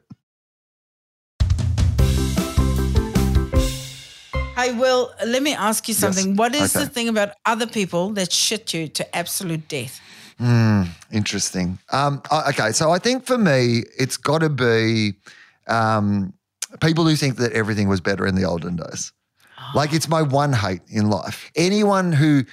Hey, 4.60 4.74
Wil, 4.74 5.14
let 5.26 5.42
me 5.42 5.54
ask 5.54 5.88
you 5.88 5.94
something. 5.94 6.36
What 6.36 6.54
is 6.54 6.76
Okay. 6.76 6.84
the 6.84 6.90
thing 6.90 7.08
about 7.08 7.30
other 7.46 7.66
people 7.66 8.10
that 8.16 8.30
shit 8.30 8.74
you 8.74 8.90
to 8.90 9.16
absolute 9.16 9.70
death? 9.70 10.02
Interesting. 11.14 11.80
Um, 11.92 12.22
okay, 12.50 12.74
so 12.74 12.92
I 12.92 13.00
think 13.00 13.26
for 13.26 13.38
me, 13.38 13.84
it's 13.98 14.18
got 14.18 14.40
to 14.40 14.50
be 14.50 15.14
um, 15.68 16.34
people 16.82 17.06
who 17.06 17.16
think 17.16 17.38
that 17.38 17.54
everything 17.54 17.88
was 17.88 18.02
better 18.02 18.28
in 18.28 18.36
the 18.36 18.44
olden 18.44 18.76
days. 18.76 19.14
Like 19.74 19.94
it's 19.94 20.10
my 20.10 20.22
one 20.22 20.52
hate 20.52 20.82
in 20.90 21.10
life. 21.10 21.52
Anyone 21.56 22.12
who, 22.12 22.44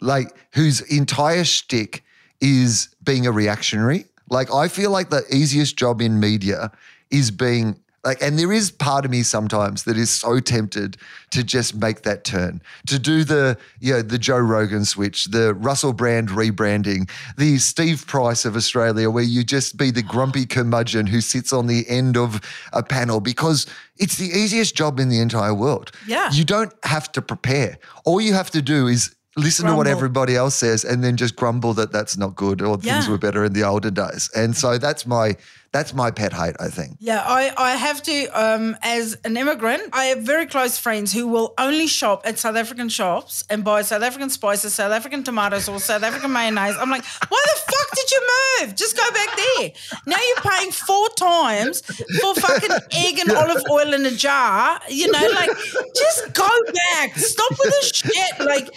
like, 0.00 0.28
whose 0.52 0.80
entire 0.82 1.44
shtick 1.44 2.04
is 2.40 2.94
being 3.02 3.26
a 3.26 3.32
reactionary. 3.32 4.04
Like 4.28 4.54
I 4.54 4.68
feel 4.68 4.92
like 4.92 5.10
the 5.10 5.24
easiest 5.34 5.76
job 5.76 6.00
in 6.00 6.20
media 6.20 6.70
is 7.10 7.32
being 7.32 7.80
like, 8.04 8.22
and 8.22 8.38
there 8.38 8.52
is 8.52 8.70
part 8.70 9.04
of 9.04 9.10
me 9.10 9.22
sometimes 9.22 9.84
that 9.84 9.98
is 9.98 10.10
so 10.10 10.40
tempted 10.40 10.96
to 11.32 11.44
just 11.44 11.74
make 11.74 12.02
that 12.02 12.24
turn, 12.24 12.62
to 12.86 12.98
do 12.98 13.24
the, 13.24 13.58
you 13.78 13.92
know, 13.92 14.02
the 14.02 14.18
Joe 14.18 14.38
Rogan 14.38 14.84
switch, 14.84 15.26
the 15.26 15.54
Russell 15.54 15.92
Brand 15.92 16.30
rebranding, 16.30 17.10
the 17.36 17.58
Steve 17.58 18.06
Price 18.06 18.44
of 18.44 18.56
Australia, 18.56 19.10
where 19.10 19.22
you 19.22 19.44
just 19.44 19.76
be 19.76 19.90
the 19.90 20.02
grumpy 20.02 20.46
curmudgeon 20.46 21.06
who 21.06 21.20
sits 21.20 21.52
on 21.52 21.66
the 21.66 21.86
end 21.88 22.16
of 22.16 22.40
a 22.72 22.82
panel 22.82 23.20
because 23.20 23.66
it's 23.98 24.16
the 24.16 24.28
easiest 24.28 24.74
job 24.74 24.98
in 24.98 25.10
the 25.10 25.20
entire 25.20 25.54
world. 25.54 25.92
Yeah. 26.06 26.30
You 26.32 26.44
don't 26.44 26.72
have 26.84 27.12
to 27.12 27.22
prepare. 27.22 27.78
All 28.06 28.20
you 28.20 28.32
have 28.32 28.50
to 28.52 28.62
do 28.62 28.86
is 28.86 29.14
listen 29.36 29.66
to 29.66 29.74
what 29.74 29.86
everybody 29.86 30.36
else 30.36 30.54
says 30.56 30.84
and 30.84 31.04
then 31.04 31.16
just 31.16 31.36
grumble 31.36 31.72
that 31.74 31.92
that's 31.92 32.16
not 32.16 32.34
good 32.34 32.60
or 32.60 32.76
things 32.76 33.08
were 33.08 33.18
better 33.18 33.44
in 33.44 33.52
the 33.52 33.62
older 33.62 33.90
days. 33.90 34.30
And 34.34 34.56
so 34.56 34.78
that's 34.78 35.06
my 35.06 35.36
that's 35.72 35.94
my 35.94 36.10
pet 36.10 36.32
hate, 36.32 36.56
I 36.58 36.68
think. 36.68 36.96
Yeah, 36.98 37.22
I, 37.24 37.52
I 37.56 37.76
have 37.76 38.02
to, 38.02 38.26
um, 38.28 38.76
as 38.82 39.16
an 39.24 39.36
immigrant, 39.36 39.82
I 39.92 40.06
have 40.06 40.22
very 40.22 40.46
close 40.46 40.78
friends 40.78 41.12
who 41.12 41.28
will 41.28 41.54
only 41.58 41.86
shop 41.86 42.22
at 42.24 42.40
South 42.40 42.56
African 42.56 42.88
shops 42.88 43.44
and 43.48 43.62
buy 43.62 43.82
South 43.82 44.02
African 44.02 44.30
spices, 44.30 44.74
South 44.74 44.90
African 44.90 45.22
tomatoes, 45.22 45.68
or 45.68 45.78
South 45.78 46.02
African 46.02 46.32
mayonnaise. 46.32 46.76
I'm 46.76 46.90
like, 46.90 47.04
why 47.28 47.42
the 47.44 47.60
fuck 47.60 47.90
did 47.94 48.10
you 48.10 48.20
move? 48.60 48.74
Just 48.74 48.96
go 48.96 49.10
back 49.12 49.28
there. 49.36 49.70
Now 50.06 50.16
you're 50.16 50.52
paying 50.52 50.72
four 50.72 51.08
times 51.10 51.82
for 51.82 52.34
fucking 52.34 52.76
egg 52.92 53.20
and 53.20 53.30
olive 53.30 53.62
oil 53.70 53.94
in 53.94 54.04
a 54.06 54.10
jar. 54.10 54.80
You 54.88 55.12
know, 55.12 55.28
like, 55.34 55.50
just 55.94 56.34
go 56.34 56.48
back. 56.94 57.16
Stop 57.16 57.50
with 57.50 57.70
this 57.70 57.92
shit. 57.94 58.40
Like, 58.40 58.76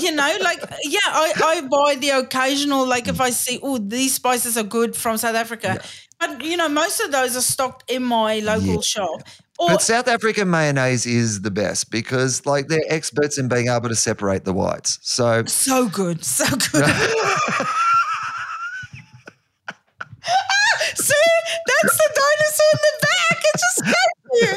you 0.00 0.12
know, 0.12 0.36
like, 0.40 0.60
yeah, 0.82 0.98
I, 1.04 1.32
I 1.44 1.60
buy 1.60 1.96
the 1.96 2.10
occasional, 2.10 2.86
like, 2.86 3.06
if 3.06 3.20
I 3.20 3.30
see, 3.30 3.58
oh, 3.62 3.76
these 3.76 4.14
spices 4.14 4.56
are 4.56 4.64
good 4.64 4.96
from 4.96 5.18
South 5.18 5.34
Africa. 5.34 5.82
But 6.18 6.42
you 6.42 6.56
know, 6.56 6.68
most 6.68 7.00
of 7.00 7.12
those 7.12 7.36
are 7.36 7.42
stocked 7.42 7.88
in 7.90 8.02
my 8.02 8.38
local 8.40 8.82
shop. 8.82 9.22
Or 9.58 9.68
But 9.68 9.80
South 9.82 10.08
African 10.08 10.50
mayonnaise 10.50 11.06
is 11.06 11.40
the 11.40 11.50
best 11.50 11.90
because 11.90 12.44
like 12.44 12.68
they're 12.68 12.84
experts 12.88 13.38
in 13.38 13.48
being 13.48 13.68
able 13.68 13.88
to 13.88 13.94
separate 13.94 14.44
the 14.44 14.52
whites. 14.52 14.98
So 15.02 15.44
so 15.46 15.88
good, 15.88 16.22
so 16.24 16.44
good. 16.44 16.60
See, 20.94 21.14
that's 21.66 21.96
the 21.96 22.08
dinosaur 22.14 22.72
in 22.72 22.78
the 22.82 22.92
back. 23.02 23.38
It 23.44 23.60
just 23.60 23.84
got 23.84 24.10
you. 24.40 24.52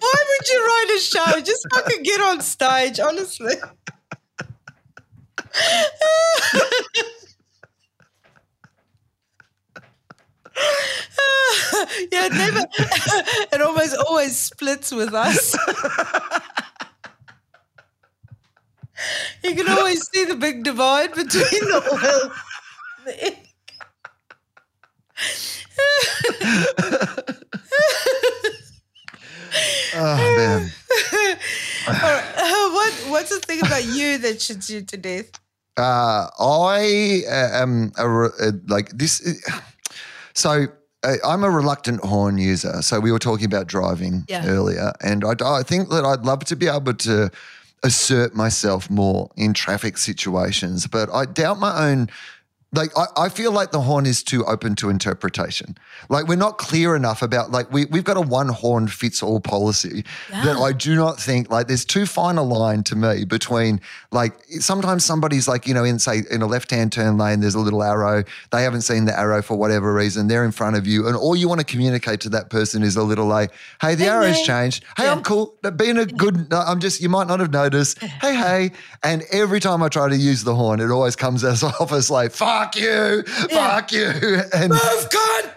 Why 0.00 0.16
would 0.28 0.48
you 0.48 0.58
write 0.64 0.90
a 0.96 0.98
show? 1.00 1.40
Just 1.40 1.66
fucking 1.72 2.02
get 2.02 2.20
on 2.20 2.40
stage, 2.40 2.98
honestly. 3.00 3.54
yeah, 12.12 12.26
it 12.26 12.32
never. 12.32 12.60
It 13.52 13.60
almost 13.60 13.96
always 14.06 14.36
splits 14.38 14.92
with 14.92 15.12
us. 15.14 15.54
you 19.44 19.54
can 19.54 19.68
always 19.68 20.08
see 20.08 20.24
the 20.24 20.36
big 20.36 20.64
divide 20.64 21.14
between 21.14 21.44
the 21.44 21.82
oil. 21.92 22.32
and 23.06 23.06
the 23.06 23.36
oh 29.94 30.34
man. 30.36 30.70
Right, 31.86 32.24
uh, 32.36 32.70
what 32.70 32.92
what's 33.10 33.30
the 33.30 33.40
thing 33.40 33.60
about 33.60 33.84
you 33.84 34.18
that 34.18 34.36
shits 34.36 34.70
you 34.70 34.82
to 34.82 34.96
death? 34.96 35.30
Uh, 35.76 36.28
I 36.38 37.22
uh, 37.26 37.62
am 37.62 37.92
a, 37.96 38.08
re- 38.08 38.30
uh, 38.40 38.52
like 38.68 38.90
this. 38.90 39.20
So 40.34 40.66
uh, 41.02 41.14
I'm 41.26 41.44
a 41.44 41.50
reluctant 41.50 42.04
horn 42.04 42.38
user. 42.38 42.80
So 42.82 43.00
we 43.00 43.12
were 43.12 43.18
talking 43.18 43.46
about 43.46 43.66
driving 43.66 44.24
Yeah. 44.28 44.46
earlier, 44.46 44.92
and 45.02 45.24
I, 45.24 45.34
I 45.44 45.62
think 45.62 45.90
that 45.90 46.04
I'd 46.04 46.24
love 46.24 46.44
to 46.46 46.56
be 46.56 46.68
able 46.68 46.94
to 46.94 47.30
assert 47.82 48.34
myself 48.34 48.88
more 48.88 49.30
in 49.36 49.52
traffic 49.52 49.98
situations, 49.98 50.86
but 50.86 51.10
I 51.12 51.24
doubt 51.24 51.58
my 51.58 51.90
own 51.90 52.08
like 52.74 52.90
I, 52.96 53.06
I 53.16 53.28
feel 53.28 53.52
like 53.52 53.70
the 53.70 53.82
horn 53.82 54.06
is 54.06 54.22
too 54.22 54.44
open 54.46 54.74
to 54.76 54.88
interpretation. 54.88 55.76
Like 56.08 56.26
we're 56.26 56.36
not 56.36 56.56
clear 56.56 56.96
enough 56.96 57.20
about 57.20 57.50
like 57.50 57.70
we 57.70 57.84
we've 57.86 58.04
got 58.04 58.16
a 58.16 58.20
one 58.20 58.48
horn 58.48 58.88
fits 58.88 59.22
all 59.22 59.40
policy 59.40 60.04
that 60.30 60.56
I 60.56 60.72
do 60.72 60.96
not 60.96 61.20
think 61.20 61.50
like 61.50 61.68
there's 61.68 61.84
too 61.84 62.06
fine 62.06 62.38
a 62.38 62.42
line 62.42 62.82
to 62.84 62.96
me 62.96 63.24
between 63.24 63.80
like 64.10 64.32
sometimes 64.60 65.04
somebody's 65.04 65.46
like 65.46 65.66
you 65.66 65.74
know 65.74 65.84
in 65.84 65.98
say 65.98 66.22
in 66.30 66.40
a 66.40 66.46
left 66.46 66.70
hand 66.70 66.92
turn 66.92 67.18
lane 67.18 67.40
there's 67.40 67.54
a 67.54 67.60
little 67.60 67.82
arrow 67.82 68.24
they 68.50 68.62
haven't 68.62 68.82
seen 68.82 69.04
the 69.04 69.18
arrow 69.18 69.42
for 69.42 69.56
whatever 69.56 69.92
reason 69.92 70.28
they're 70.28 70.44
in 70.44 70.52
front 70.52 70.76
of 70.76 70.86
you 70.86 71.06
and 71.06 71.16
all 71.16 71.36
you 71.36 71.48
want 71.48 71.60
to 71.60 71.66
communicate 71.66 72.20
to 72.20 72.30
that 72.30 72.48
person 72.48 72.82
is 72.82 72.96
a 72.96 73.02
little 73.02 73.26
like 73.26 73.52
hey 73.82 73.94
the 73.94 74.06
arrow's 74.06 74.36
man. 74.36 74.44
changed. 74.44 74.84
Hey 74.96 75.04
Yeah. 75.04 75.12
I'm 75.12 75.22
cool 75.22 75.58
being 75.76 75.98
a 75.98 76.06
good 76.06 76.52
I'm 76.52 76.80
just 76.80 77.02
you 77.02 77.10
might 77.10 77.26
not 77.26 77.40
have 77.40 77.52
noticed. 77.52 77.98
Hey 77.98 78.34
hey. 78.34 78.70
And 79.02 79.24
every 79.30 79.60
time 79.60 79.82
I 79.82 79.88
try 79.88 80.08
to 80.08 80.16
use 80.16 80.42
the 80.44 80.54
horn 80.54 80.80
it 80.80 80.90
always 80.90 81.16
comes 81.16 81.44
as 81.44 81.62
off 81.80 81.92
as 81.92 82.10
like 82.10 82.32
fuck 82.32 82.61
you 82.76 83.22
fuck 83.50 83.92
you 83.92 84.10
and 84.54 84.70
Move, 84.70 85.08
cunt! 85.10 85.50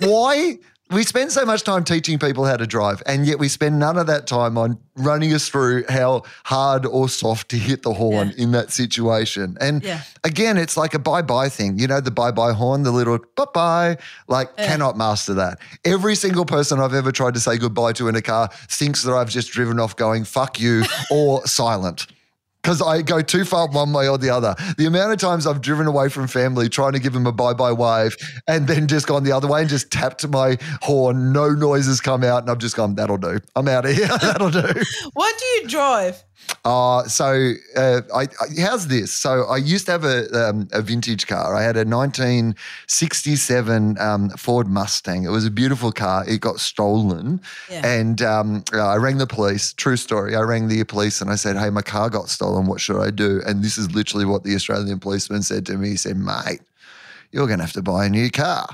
why 0.08 0.58
we 0.90 1.02
spend 1.02 1.32
so 1.32 1.44
much 1.44 1.62
time 1.64 1.82
teaching 1.82 2.18
people 2.18 2.44
how 2.44 2.56
to 2.56 2.66
drive 2.66 3.02
and 3.06 3.26
yet 3.26 3.38
we 3.38 3.48
spend 3.48 3.78
none 3.78 3.96
of 3.96 4.06
that 4.06 4.26
time 4.26 4.56
on 4.58 4.78
running 4.96 5.32
us 5.32 5.48
through 5.48 5.82
how 5.88 6.22
hard 6.44 6.84
or 6.86 7.08
soft 7.08 7.48
to 7.48 7.56
hit 7.56 7.82
the 7.82 7.92
horn 7.92 8.32
Yeah. 8.36 8.44
in 8.44 8.50
that 8.52 8.70
situation 8.70 9.56
and 9.60 9.82
Yeah. 9.82 10.02
again 10.24 10.56
it's 10.58 10.76
like 10.76 10.94
a 10.94 10.98
bye-bye 10.98 11.48
thing 11.48 11.78
you 11.78 11.86
know 11.88 12.00
the 12.00 12.10
bye-bye 12.12 12.52
horn 12.52 12.82
the 12.82 12.92
little 12.92 13.18
bye-bye 13.34 13.96
like 14.28 14.54
cannot 14.56 14.96
master 14.96 15.34
that 15.34 15.58
every 15.84 16.14
single 16.14 16.44
person 16.44 16.78
i've 16.78 16.94
ever 16.94 17.10
tried 17.10 17.34
to 17.34 17.40
say 17.40 17.56
goodbye 17.56 17.92
to 17.94 18.06
in 18.08 18.14
a 18.14 18.22
car 18.22 18.48
thinks 18.68 19.02
that 19.02 19.14
i've 19.14 19.30
just 19.30 19.50
driven 19.50 19.80
off 19.80 19.96
going 19.96 20.22
fuck 20.24 20.60
you 20.60 20.84
or 21.10 21.44
silent 21.46 22.06
because 22.64 22.80
I 22.80 23.02
go 23.02 23.20
too 23.20 23.44
far 23.44 23.68
one 23.68 23.92
way 23.92 24.08
or 24.08 24.16
the 24.16 24.30
other. 24.30 24.54
The 24.78 24.86
amount 24.86 25.12
of 25.12 25.18
times 25.18 25.46
I've 25.46 25.60
driven 25.60 25.86
away 25.86 26.08
from 26.08 26.26
family 26.26 26.70
trying 26.70 26.92
to 26.92 26.98
give 26.98 27.12
them 27.12 27.26
a 27.26 27.32
bye 27.32 27.52
bye 27.52 27.72
wave 27.72 28.16
and 28.48 28.66
then 28.66 28.88
just 28.88 29.06
gone 29.06 29.22
the 29.22 29.32
other 29.32 29.46
way 29.46 29.60
and 29.60 29.68
just 29.68 29.90
tapped 29.90 30.26
my 30.26 30.56
horn, 30.80 31.30
no 31.30 31.50
noises 31.50 32.00
come 32.00 32.24
out, 32.24 32.42
and 32.42 32.50
I've 32.50 32.58
just 32.58 32.74
gone, 32.74 32.94
that'll 32.94 33.18
do. 33.18 33.38
I'm 33.54 33.68
out 33.68 33.84
of 33.84 33.94
here. 33.94 34.08
that'll 34.22 34.50
do. 34.50 34.82
What 35.12 35.38
do 35.38 35.44
you 35.44 35.68
drive? 35.68 36.24
Uh, 36.64 37.04
so 37.04 37.52
uh, 37.76 38.00
I, 38.14 38.22
I, 38.22 38.60
how's 38.60 38.88
this? 38.88 39.12
So 39.12 39.44
I 39.44 39.58
used 39.58 39.84
to 39.86 39.92
have 39.92 40.04
a, 40.04 40.48
um, 40.48 40.68
a 40.72 40.80
vintage 40.80 41.26
car. 41.26 41.54
I 41.54 41.62
had 41.62 41.76
a 41.76 41.84
1967 41.84 43.98
um, 44.00 44.30
Ford 44.30 44.66
Mustang. 44.68 45.24
It 45.24 45.28
was 45.30 45.44
a 45.44 45.50
beautiful 45.50 45.92
car. 45.92 46.24
It 46.28 46.40
got 46.40 46.60
stolen, 46.60 47.40
Yeah. 47.70 47.86
and 47.86 48.22
um, 48.22 48.64
I 48.72 48.96
rang 48.96 49.18
the 49.18 49.26
police. 49.26 49.72
True 49.74 49.96
story. 49.96 50.34
I 50.36 50.40
rang 50.40 50.68
the 50.68 50.82
police 50.84 51.20
and 51.20 51.30
I 51.30 51.36
said, 51.36 51.56
"Hey, 51.56 51.70
my 51.70 51.82
car 51.82 52.08
got 52.10 52.28
stolen. 52.30 52.66
What 52.66 52.80
should 52.80 53.00
I 53.00 53.10
do?" 53.10 53.40
And 53.46 53.62
this 53.62 53.76
is 53.78 53.94
literally 53.94 54.24
what 54.24 54.44
the 54.44 54.54
Australian 54.54 54.98
policeman 55.00 55.42
said 55.42 55.66
to 55.66 55.76
me. 55.76 55.90
He 55.90 55.96
said, 55.96 56.16
"Mate." 56.16 56.60
You're 57.32 57.48
going 57.48 57.58
to 57.58 57.64
have 57.64 57.72
to 57.72 57.82
buy 57.82 58.06
a 58.06 58.08
new 58.08 58.30
car. 58.30 58.64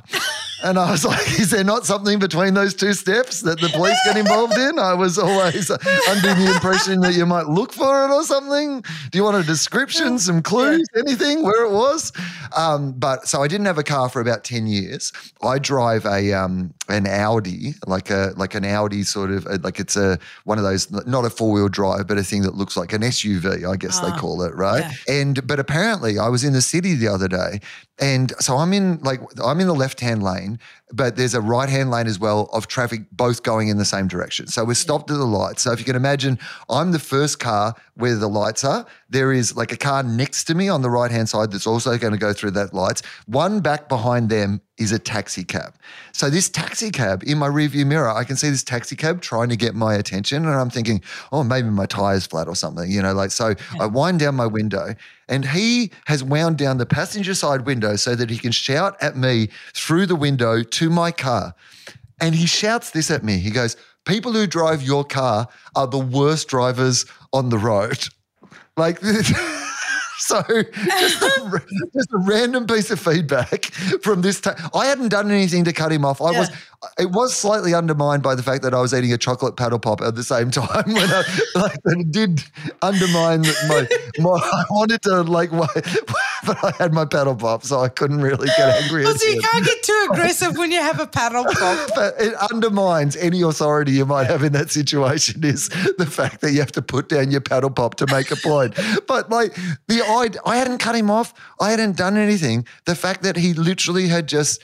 And 0.62 0.78
I 0.78 0.90
was 0.90 1.04
like, 1.12 1.26
is 1.38 1.50
there 1.50 1.64
not 1.64 1.86
something 1.86 2.18
between 2.18 2.54
those 2.54 2.74
two 2.74 2.92
steps 2.92 3.40
that 3.42 3.60
the 3.60 3.68
police 3.68 3.98
get 4.04 4.16
involved 4.16 4.56
in? 4.56 4.78
I 4.78 4.94
was 4.94 5.18
always 5.18 5.70
under 5.70 6.34
the 6.34 6.52
impression 6.54 7.00
that 7.00 7.14
you 7.14 7.26
might 7.26 7.46
look 7.46 7.72
for 7.72 8.04
it 8.04 8.10
or 8.12 8.22
something. 8.24 8.82
Do 9.10 9.18
you 9.18 9.24
want 9.24 9.36
a 9.36 9.42
description, 9.42 10.18
some 10.18 10.42
clues, 10.42 10.86
anything, 10.96 11.42
where 11.42 11.64
it 11.64 11.72
was? 11.72 12.12
Um, 12.56 12.92
but 12.92 13.26
so 13.26 13.42
I 13.42 13.48
didn't 13.48 13.66
have 13.66 13.78
a 13.78 13.82
car 13.82 14.08
for 14.08 14.20
about 14.20 14.44
10 14.44 14.66
years. 14.66 15.12
I 15.42 15.58
drive 15.58 16.04
a 16.06 16.32
um, 16.32 16.74
an 16.88 17.06
Audi, 17.06 17.74
like 17.86 18.10
a 18.10 18.32
like 18.36 18.54
an 18.54 18.64
Audi 18.64 19.02
sort 19.02 19.30
of 19.30 19.46
like 19.62 19.78
it's 19.78 19.96
a 19.96 20.18
one 20.44 20.58
of 20.58 20.64
those 20.64 20.90
not 21.06 21.24
a 21.24 21.30
four 21.30 21.52
wheel 21.52 21.68
drive, 21.68 22.06
but 22.06 22.18
a 22.18 22.24
thing 22.24 22.42
that 22.42 22.54
looks 22.54 22.76
like 22.76 22.92
an 22.92 23.02
SUV, 23.02 23.68
I 23.68 23.76
guess 23.76 24.00
they 24.00 24.10
call 24.12 24.42
it, 24.42 24.54
right? 24.54 24.84
And 25.08 25.46
but 25.46 25.58
apparently 25.58 26.18
I 26.18 26.28
was 26.28 26.44
in 26.44 26.52
the 26.52 26.62
city 26.62 26.94
the 26.94 27.08
other 27.08 27.28
day 27.28 27.60
and 28.00 28.32
so 28.40 28.56
I'm 28.56 28.72
in 28.72 28.98
like 29.00 29.20
I'm 29.42 29.60
in 29.60 29.66
the 29.66 29.74
left 29.74 30.00
hand 30.00 30.22
lane, 30.22 30.49
thing 30.56 30.79
but 30.92 31.16
there's 31.16 31.34
a 31.34 31.40
right 31.40 31.68
hand 31.68 31.90
lane 31.90 32.06
as 32.06 32.18
well 32.18 32.48
of 32.52 32.66
traffic 32.66 33.02
both 33.12 33.42
going 33.42 33.68
in 33.68 33.78
the 33.78 33.84
same 33.84 34.08
direction. 34.08 34.46
So 34.46 34.64
we're 34.64 34.74
stopped 34.74 35.10
at 35.10 35.16
the 35.16 35.24
lights. 35.24 35.62
So 35.62 35.72
if 35.72 35.78
you 35.78 35.84
can 35.84 35.96
imagine, 35.96 36.38
I'm 36.68 36.92
the 36.92 36.98
first 36.98 37.38
car 37.38 37.74
where 37.94 38.16
the 38.16 38.28
lights 38.28 38.64
are. 38.64 38.86
There 39.08 39.32
is 39.32 39.56
like 39.56 39.72
a 39.72 39.76
car 39.76 40.02
next 40.02 40.44
to 40.44 40.54
me 40.54 40.68
on 40.68 40.82
the 40.82 40.90
right 40.90 41.10
hand 41.10 41.28
side 41.28 41.52
that's 41.52 41.66
also 41.66 41.96
going 41.98 42.12
to 42.12 42.18
go 42.18 42.32
through 42.32 42.52
that 42.52 42.72
lights. 42.74 43.02
One 43.26 43.60
back 43.60 43.88
behind 43.88 44.30
them 44.30 44.60
is 44.80 44.92
a 44.92 44.98
taxi 44.98 45.44
cab. 45.44 45.74
So 46.12 46.30
this 46.30 46.48
taxi 46.48 46.90
cab 46.90 47.22
in 47.24 47.36
my 47.36 47.48
rearview 47.48 47.86
mirror, 47.86 48.08
I 48.08 48.24
can 48.24 48.36
see 48.36 48.48
this 48.48 48.64
taxi 48.64 48.96
cab 48.96 49.20
trying 49.20 49.50
to 49.50 49.56
get 49.56 49.74
my 49.74 49.94
attention, 49.94 50.46
and 50.46 50.54
I'm 50.54 50.70
thinking, 50.70 51.02
oh, 51.32 51.44
maybe 51.44 51.68
my 51.68 51.84
tire's 51.84 52.26
flat 52.26 52.48
or 52.48 52.56
something, 52.56 52.90
you 52.90 53.02
know. 53.02 53.12
Like 53.12 53.30
so, 53.30 53.54
I 53.78 53.86
wind 53.86 54.20
down 54.20 54.36
my 54.36 54.46
window, 54.46 54.94
and 55.28 55.44
he 55.44 55.90
has 56.06 56.24
wound 56.24 56.56
down 56.56 56.78
the 56.78 56.86
passenger 56.86 57.34
side 57.34 57.66
window 57.66 57.96
so 57.96 58.14
that 58.14 58.30
he 58.30 58.38
can 58.38 58.52
shout 58.52 58.96
at 59.02 59.18
me 59.18 59.50
through 59.74 60.06
the 60.06 60.16
window 60.16 60.62
to 60.62 60.79
my 60.88 61.10
car, 61.10 61.54
and 62.20 62.34
he 62.34 62.46
shouts 62.46 62.92
this 62.92 63.10
at 63.10 63.24
me. 63.24 63.38
He 63.38 63.50
goes, 63.50 63.76
"People 64.06 64.32
who 64.32 64.46
drive 64.46 64.82
your 64.82 65.04
car 65.04 65.48
are 65.74 65.86
the 65.86 65.98
worst 65.98 66.48
drivers 66.48 67.04
on 67.32 67.48
the 67.50 67.58
road." 67.58 67.98
Like. 68.76 68.98
So 70.20 70.42
just 70.42 71.22
a, 71.22 71.62
just 71.94 72.12
a 72.12 72.18
random 72.18 72.66
piece 72.66 72.90
of 72.90 73.00
feedback 73.00 73.64
from 74.02 74.20
this. 74.20 74.40
Ta- 74.40 74.70
I 74.74 74.86
hadn't 74.86 75.08
done 75.08 75.30
anything 75.30 75.64
to 75.64 75.72
cut 75.72 75.90
him 75.90 76.04
off. 76.04 76.20
I 76.20 76.30
was. 76.30 76.50
It 76.98 77.10
was 77.10 77.34
slightly 77.34 77.74
undermined 77.74 78.22
by 78.22 78.34
the 78.34 78.42
fact 78.42 78.62
that 78.62 78.74
I 78.74 78.80
was 78.80 78.94
eating 78.94 79.12
a 79.12 79.18
chocolate 79.18 79.56
paddle 79.56 79.78
pop 79.78 80.00
at 80.02 80.14
the 80.14 80.22
same 80.22 80.50
time. 80.50 80.92
When 80.92 81.10
I, 81.10 81.22
like, 81.54 81.78
it 81.84 82.12
did 82.12 82.44
undermine 82.82 83.42
my, 83.68 83.88
my. 84.18 84.38
I 84.42 84.64
wanted 84.70 85.02
to 85.02 85.22
like, 85.22 85.50
but 86.46 86.62
I 86.64 86.72
had 86.78 86.92
my 86.92 87.04
paddle 87.04 87.34
pop, 87.34 87.64
so 87.64 87.80
I 87.80 87.88
couldn't 87.88 88.20
really 88.20 88.48
get 88.56 88.82
angry. 88.82 89.04
Well, 89.10 89.16
so 89.16 89.28
you 89.28 89.40
can't 89.40 89.64
get 89.64 89.82
too 89.82 90.08
aggressive 90.10 90.56
when 90.56 90.70
you 90.70 90.80
have 90.80 91.00
a 91.00 91.06
paddle 91.06 91.44
pop. 91.50 91.90
But 91.94 92.14
it 92.20 92.34
undermines 92.50 93.16
any 93.16 93.42
authority 93.42 93.92
you 93.92 94.06
might 94.06 94.26
have 94.26 94.44
in 94.44 94.52
that 94.52 94.70
situation 94.70 95.42
is 95.44 95.68
the 95.98 96.06
fact 96.06 96.40
that 96.42 96.52
you 96.52 96.60
have 96.60 96.72
to 96.72 96.82
put 96.82 97.08
down 97.08 97.30
your 97.30 97.40
paddle 97.40 97.70
pop 97.70 97.96
to 97.96 98.06
make 98.06 98.30
a 98.30 98.36
point. 98.36 98.78
But 99.06 99.30
like 99.30 99.54
the 99.88 100.02
I, 100.02 100.30
I 100.44 100.56
hadn't 100.56 100.78
cut 100.78 100.94
him 100.94 101.10
off. 101.10 101.34
I 101.60 101.70
hadn't 101.70 101.96
done 101.96 102.16
anything. 102.16 102.66
The 102.84 102.94
fact 102.94 103.22
that 103.22 103.36
he 103.36 103.52
literally 103.54 104.08
had 104.08 104.28
just 104.28 104.62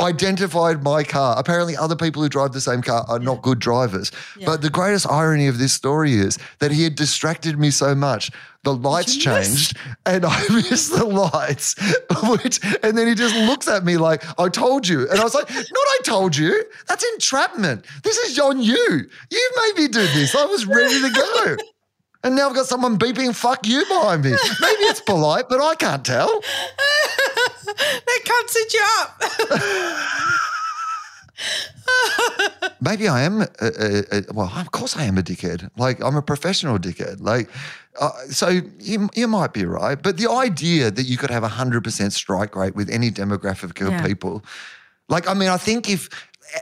identified 0.00 0.82
my 0.82 1.02
car. 1.04 1.36
Apparently, 1.38 1.76
other 1.76 1.96
people 1.96 2.22
who 2.22 2.28
drive 2.28 2.52
the 2.52 2.60
same 2.60 2.82
car 2.82 3.04
are 3.08 3.18
not 3.18 3.42
good 3.42 3.58
drivers. 3.58 4.10
But 4.44 4.62
the 4.62 4.70
greatest 4.70 5.08
irony 5.10 5.46
of 5.48 5.58
this 5.58 5.72
story 5.72 6.14
is 6.14 6.38
that 6.58 6.70
he 6.72 6.84
had 6.84 6.94
distracted 6.94 7.58
me 7.58 7.70
so 7.70 7.94
much. 7.94 8.30
The 8.64 8.74
lights 8.74 9.16
changed 9.16 9.76
and 10.06 10.24
I 10.24 10.40
missed 10.50 10.96
the 10.96 11.04
lights. 11.04 11.74
Which 12.28 12.60
and 12.82 12.96
then 12.96 13.08
he 13.08 13.14
just 13.14 13.34
looks 13.34 13.66
at 13.66 13.84
me 13.84 13.96
like, 13.96 14.22
I 14.38 14.48
told 14.48 14.86
you. 14.86 15.08
And 15.10 15.18
I 15.18 15.24
was 15.24 15.34
like, 15.34 15.50
Not 15.54 15.66
I 15.66 15.98
told 16.04 16.36
you. 16.36 16.64
That's 16.86 17.04
entrapment. 17.14 17.84
This 18.04 18.16
is 18.18 18.38
on 18.38 18.60
you. 18.60 19.06
You 19.30 19.50
made 19.56 19.82
me 19.82 19.88
do 19.88 20.00
this. 20.00 20.34
I 20.36 20.44
was 20.44 20.64
ready 20.66 21.00
to 21.00 21.10
go. 21.10 21.56
And 22.24 22.36
now 22.36 22.48
I've 22.48 22.54
got 22.54 22.66
someone 22.66 22.98
beeping 22.98 23.34
fuck 23.34 23.66
you 23.66 23.84
behind 23.86 24.22
me. 24.24 24.30
Maybe 24.30 24.82
it's 24.84 25.00
polite, 25.00 25.48
but 25.48 25.60
I 25.60 25.74
can't 25.74 26.04
tell. 26.04 26.40
That 27.74 28.20
can't 28.24 28.50
sit 28.50 28.74
you 28.74 28.84
up. 29.00 29.22
maybe 32.80 33.08
I 33.08 33.22
am. 33.22 33.42
A, 33.42 33.46
a, 33.60 34.04
a, 34.18 34.22
well, 34.32 34.52
of 34.56 34.70
course 34.72 34.96
I 34.96 35.04
am 35.04 35.16
a 35.18 35.22
dickhead. 35.22 35.70
Like 35.76 36.02
I'm 36.02 36.16
a 36.16 36.22
professional 36.22 36.78
dickhead. 36.78 37.20
Like, 37.20 37.48
uh, 38.00 38.10
so 38.28 38.48
you, 38.78 39.08
you 39.14 39.26
might 39.28 39.52
be 39.52 39.64
right, 39.64 40.00
but 40.00 40.16
the 40.18 40.30
idea 40.30 40.90
that 40.90 41.04
you 41.04 41.16
could 41.16 41.30
have 41.30 41.44
a 41.44 41.48
hundred 41.48 41.84
percent 41.84 42.12
strike 42.12 42.54
rate 42.56 42.74
with 42.74 42.90
any 42.90 43.10
demographic 43.10 43.80
of 43.86 43.92
Yeah. 43.92 44.06
people, 44.06 44.44
like, 45.08 45.26
I 45.28 45.34
mean, 45.34 45.48
I 45.48 45.56
think 45.56 45.88
if. 45.88 46.08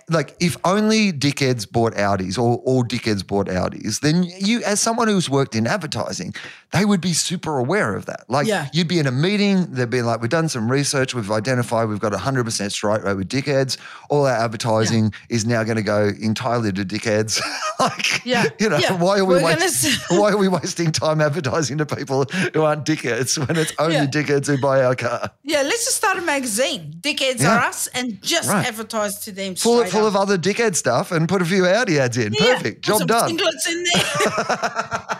Like 0.09 0.37
if 0.41 0.57
only 0.65 1.13
dickheads 1.13 1.71
bought 1.71 1.95
Audis 1.95 2.39
or 2.39 2.59
all 2.59 2.85
dickheads 2.85 3.27
bought 3.27 3.47
Audis, 3.47 4.01
then 4.01 4.25
you, 4.25 4.63
as 4.65 4.81
someone 4.81 5.09
who's 5.09 5.29
worked 5.29 5.55
in 5.55 5.67
advertising, 5.67 6.35
they 6.73 6.85
would 6.85 7.01
be 7.01 7.13
super 7.13 7.59
aware 7.59 7.95
of 7.97 8.07
that. 8.07 8.25
Like 8.29 8.47
Yeah. 8.47 8.69
you'd 8.73 8.89
be 8.89 8.99
in 8.99 9.07
a 9.07 9.11
meeting, 9.13 9.67
they'd 9.73 9.91
be 9.91 10.03
like, 10.03 10.21
"We've 10.21 10.31
done 10.31 10.49
some 10.49 10.71
research, 10.71 11.15
we've 11.15 11.31
identified 11.31 11.89
we've 11.89 11.99
got 12.01 12.15
a 12.15 12.19
hundred 12.19 12.45
percent 12.45 12.73
strike 12.73 13.03
rate 13.05 13.17
with 13.17 13.29
dickheads. 13.29 13.77
All 14.09 14.27
our 14.27 14.33
advertising 14.37 15.13
is 15.29 15.45
now 15.45 15.65
going 15.65 15.77
to 15.77 15.83
go 15.83 16.11
entirely 16.21 16.73
to 16.73 16.85
dickheads. 16.85 17.41
like, 17.81 18.25
Yeah. 18.25 18.45
you 18.59 18.69
know, 18.69 18.79
Yeah. 18.79 18.93
why 18.95 19.19
are 19.19 19.25
we 19.25 19.35
We're 19.35 19.41
gonna 19.41 19.57
wasting, 19.61 19.93
why 20.19 20.31
are 20.33 20.37
we 20.37 20.49
wasting 20.49 20.93
time 20.93 21.21
advertising 21.21 21.79
to 21.79 21.87
people 21.87 22.25
who 22.55 22.63
aren't 22.63 22.85
dickheads 22.85 23.37
when 23.47 23.57
it's 23.57 23.73
only 23.79 23.97
Yeah. 23.97 24.07
dickheads 24.07 24.47
who 24.47 24.59
buy 24.59 24.83
our 24.85 24.95
car? 24.95 25.31
yeah, 25.43 25.63
let's 25.63 25.85
just 25.85 25.97
start 25.97 26.19
a 26.19 26.23
magazine. 26.23 26.95
Dickheads 27.01 27.41
Yeah. 27.41 27.57
are 27.57 27.61
us, 27.65 27.89
and 27.95 28.21
just 28.23 28.49
Right. 28.49 28.67
advertise 28.67 29.19
to 29.25 29.33
them. 29.33 29.55
Full, 29.57 29.85
full 29.87 30.03
up. 30.03 30.07
of 30.09 30.17
other 30.17 30.39
dickhead 30.39 30.77
stuff 30.77 31.11
and 31.13 31.29
put 31.29 31.43
a 31.43 31.45
few 31.45 31.67
Audi 31.67 31.99
ads 31.99 32.17
in. 32.17 32.33
Yeah, 32.35 32.55
Perfect. 32.57 32.83
Job 32.85 32.99
some 32.99 33.07
done. 33.07 33.31
In 33.31 33.37
there. 33.37 35.17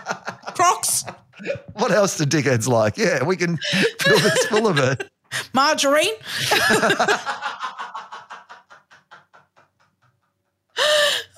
What 1.91 1.97
else 1.97 2.17
do 2.17 2.23
dickheads 2.23 2.69
like? 2.69 2.97
Yeah, 2.97 3.21
we 3.25 3.35
can 3.35 3.57
fill 3.99 4.17
this 4.19 4.45
full 4.45 4.65
of 4.65 4.77
it. 4.77 5.11
margarine. 5.53 6.13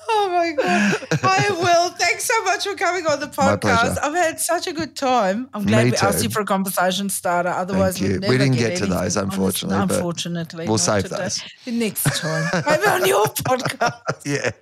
oh 0.08 0.28
my 0.28 0.52
god! 0.56 1.08
I 1.24 1.50
will. 1.50 1.90
Thanks 1.90 2.22
so 2.24 2.44
much 2.44 2.62
for 2.62 2.76
coming 2.76 3.04
on 3.08 3.18
the 3.18 3.26
podcast. 3.26 3.98
I've 4.00 4.14
had 4.14 4.38
such 4.38 4.68
a 4.68 4.72
good 4.72 4.94
time. 4.94 5.48
I'm 5.54 5.64
glad 5.66 5.86
Me 5.86 5.90
we 5.90 5.96
asked 5.96 6.22
you 6.22 6.30
for 6.30 6.42
a 6.42 6.44
conversation 6.46 7.08
starter. 7.08 7.48
Otherwise, 7.48 8.00
you. 8.00 8.20
we'd 8.20 8.28
We 8.28 8.38
didn't 8.38 8.52
get, 8.52 8.70
get 8.70 8.78
to 8.78 8.86
those, 8.86 9.16
unfortunately, 9.16 9.76
Unfortunately, 9.82 10.68
we'll 10.68 10.78
save 10.78 11.02
today. 11.02 11.16
those. 11.16 11.42
next 11.66 12.04
time. 12.20 12.48
Maybe 12.64 12.86
on 12.86 13.06
your 13.06 13.26
podcast. 13.48 14.22
Yeah. 14.24 14.52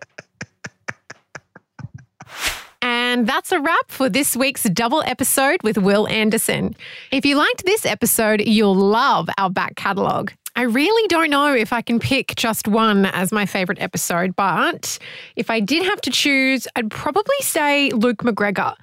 And 3.12 3.26
that's 3.26 3.52
a 3.52 3.60
wrap 3.60 3.90
for 3.90 4.08
this 4.08 4.34
week's 4.34 4.62
double 4.62 5.02
episode 5.02 5.62
with 5.62 5.76
Wil 5.76 6.08
Anderson. 6.08 6.74
If 7.10 7.26
you 7.26 7.36
liked 7.36 7.66
this 7.66 7.84
episode, 7.84 8.40
you'll 8.40 8.74
love 8.74 9.28
our 9.36 9.50
back 9.50 9.76
catalogue. 9.76 10.32
I 10.56 10.62
really 10.62 11.06
don't 11.08 11.28
know 11.28 11.54
if 11.54 11.74
I 11.74 11.82
can 11.82 11.98
pick 11.98 12.34
just 12.36 12.68
one 12.68 13.04
as 13.04 13.30
my 13.30 13.44
favorite 13.44 13.82
episode, 13.82 14.34
but 14.34 14.98
if 15.36 15.50
I 15.50 15.60
did 15.60 15.84
have 15.84 16.00
to 16.00 16.10
choose, 16.10 16.66
I'd 16.74 16.90
probably 16.90 17.36
say 17.42 17.90
Luke 17.90 18.22
McGregor. 18.22 18.74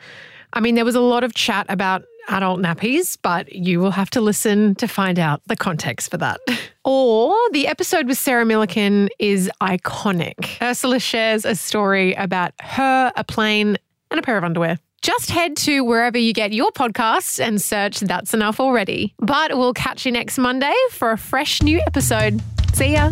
I 0.53 0.59
mean, 0.59 0.75
there 0.75 0.85
was 0.85 0.93
a 0.93 1.01
lot 1.01 1.23
of 1.23 1.33
chat 1.33 1.65
about 1.67 2.03
adult 2.27 2.59
nappies, 2.59 3.17
but 3.19 3.51
you 3.51 3.79
will 3.79 3.89
have 3.89 4.11
to 4.11 4.21
listen 4.21 4.75
to 4.75 4.87
find 4.87 5.17
out 5.17 5.41
the 5.47 5.55
context 5.55 6.11
for 6.11 6.17
that. 6.17 6.39
Or 6.85 7.35
the 7.51 7.67
episode 7.67 8.07
with 8.07 8.17
Sarah 8.17 8.45
Millican 8.45 9.09
is 9.19 9.51
iconic. 9.61 10.37
Urzila 10.59 10.99
shares 10.99 11.45
a 11.45 11.53
story 11.53 12.15
about 12.15 12.53
her, 12.61 13.11
a 13.15 13.23
plane, 13.23 13.77
and 14.11 14.19
a 14.19 14.23
pair 14.23 14.37
of 14.37 14.43
underwear. 14.43 14.77
Just 15.01 15.29
head 15.29 15.55
to 15.57 15.81
wherever 15.81 16.17
you 16.17 16.33
get 16.33 16.51
your 16.51 16.71
podcasts 16.71 17.39
and 17.39 17.61
search 17.61 17.99
That's 18.01 18.33
Enough 18.33 18.59
Already. 18.59 19.13
But 19.19 19.57
we'll 19.57 19.73
catch 19.73 20.05
you 20.05 20.11
next 20.11 20.37
Monday 20.37 20.75
for 20.91 21.11
a 21.11 21.17
fresh 21.17 21.61
new 21.61 21.79
episode. 21.79 22.41
See 22.73 22.93
ya. 22.93 23.11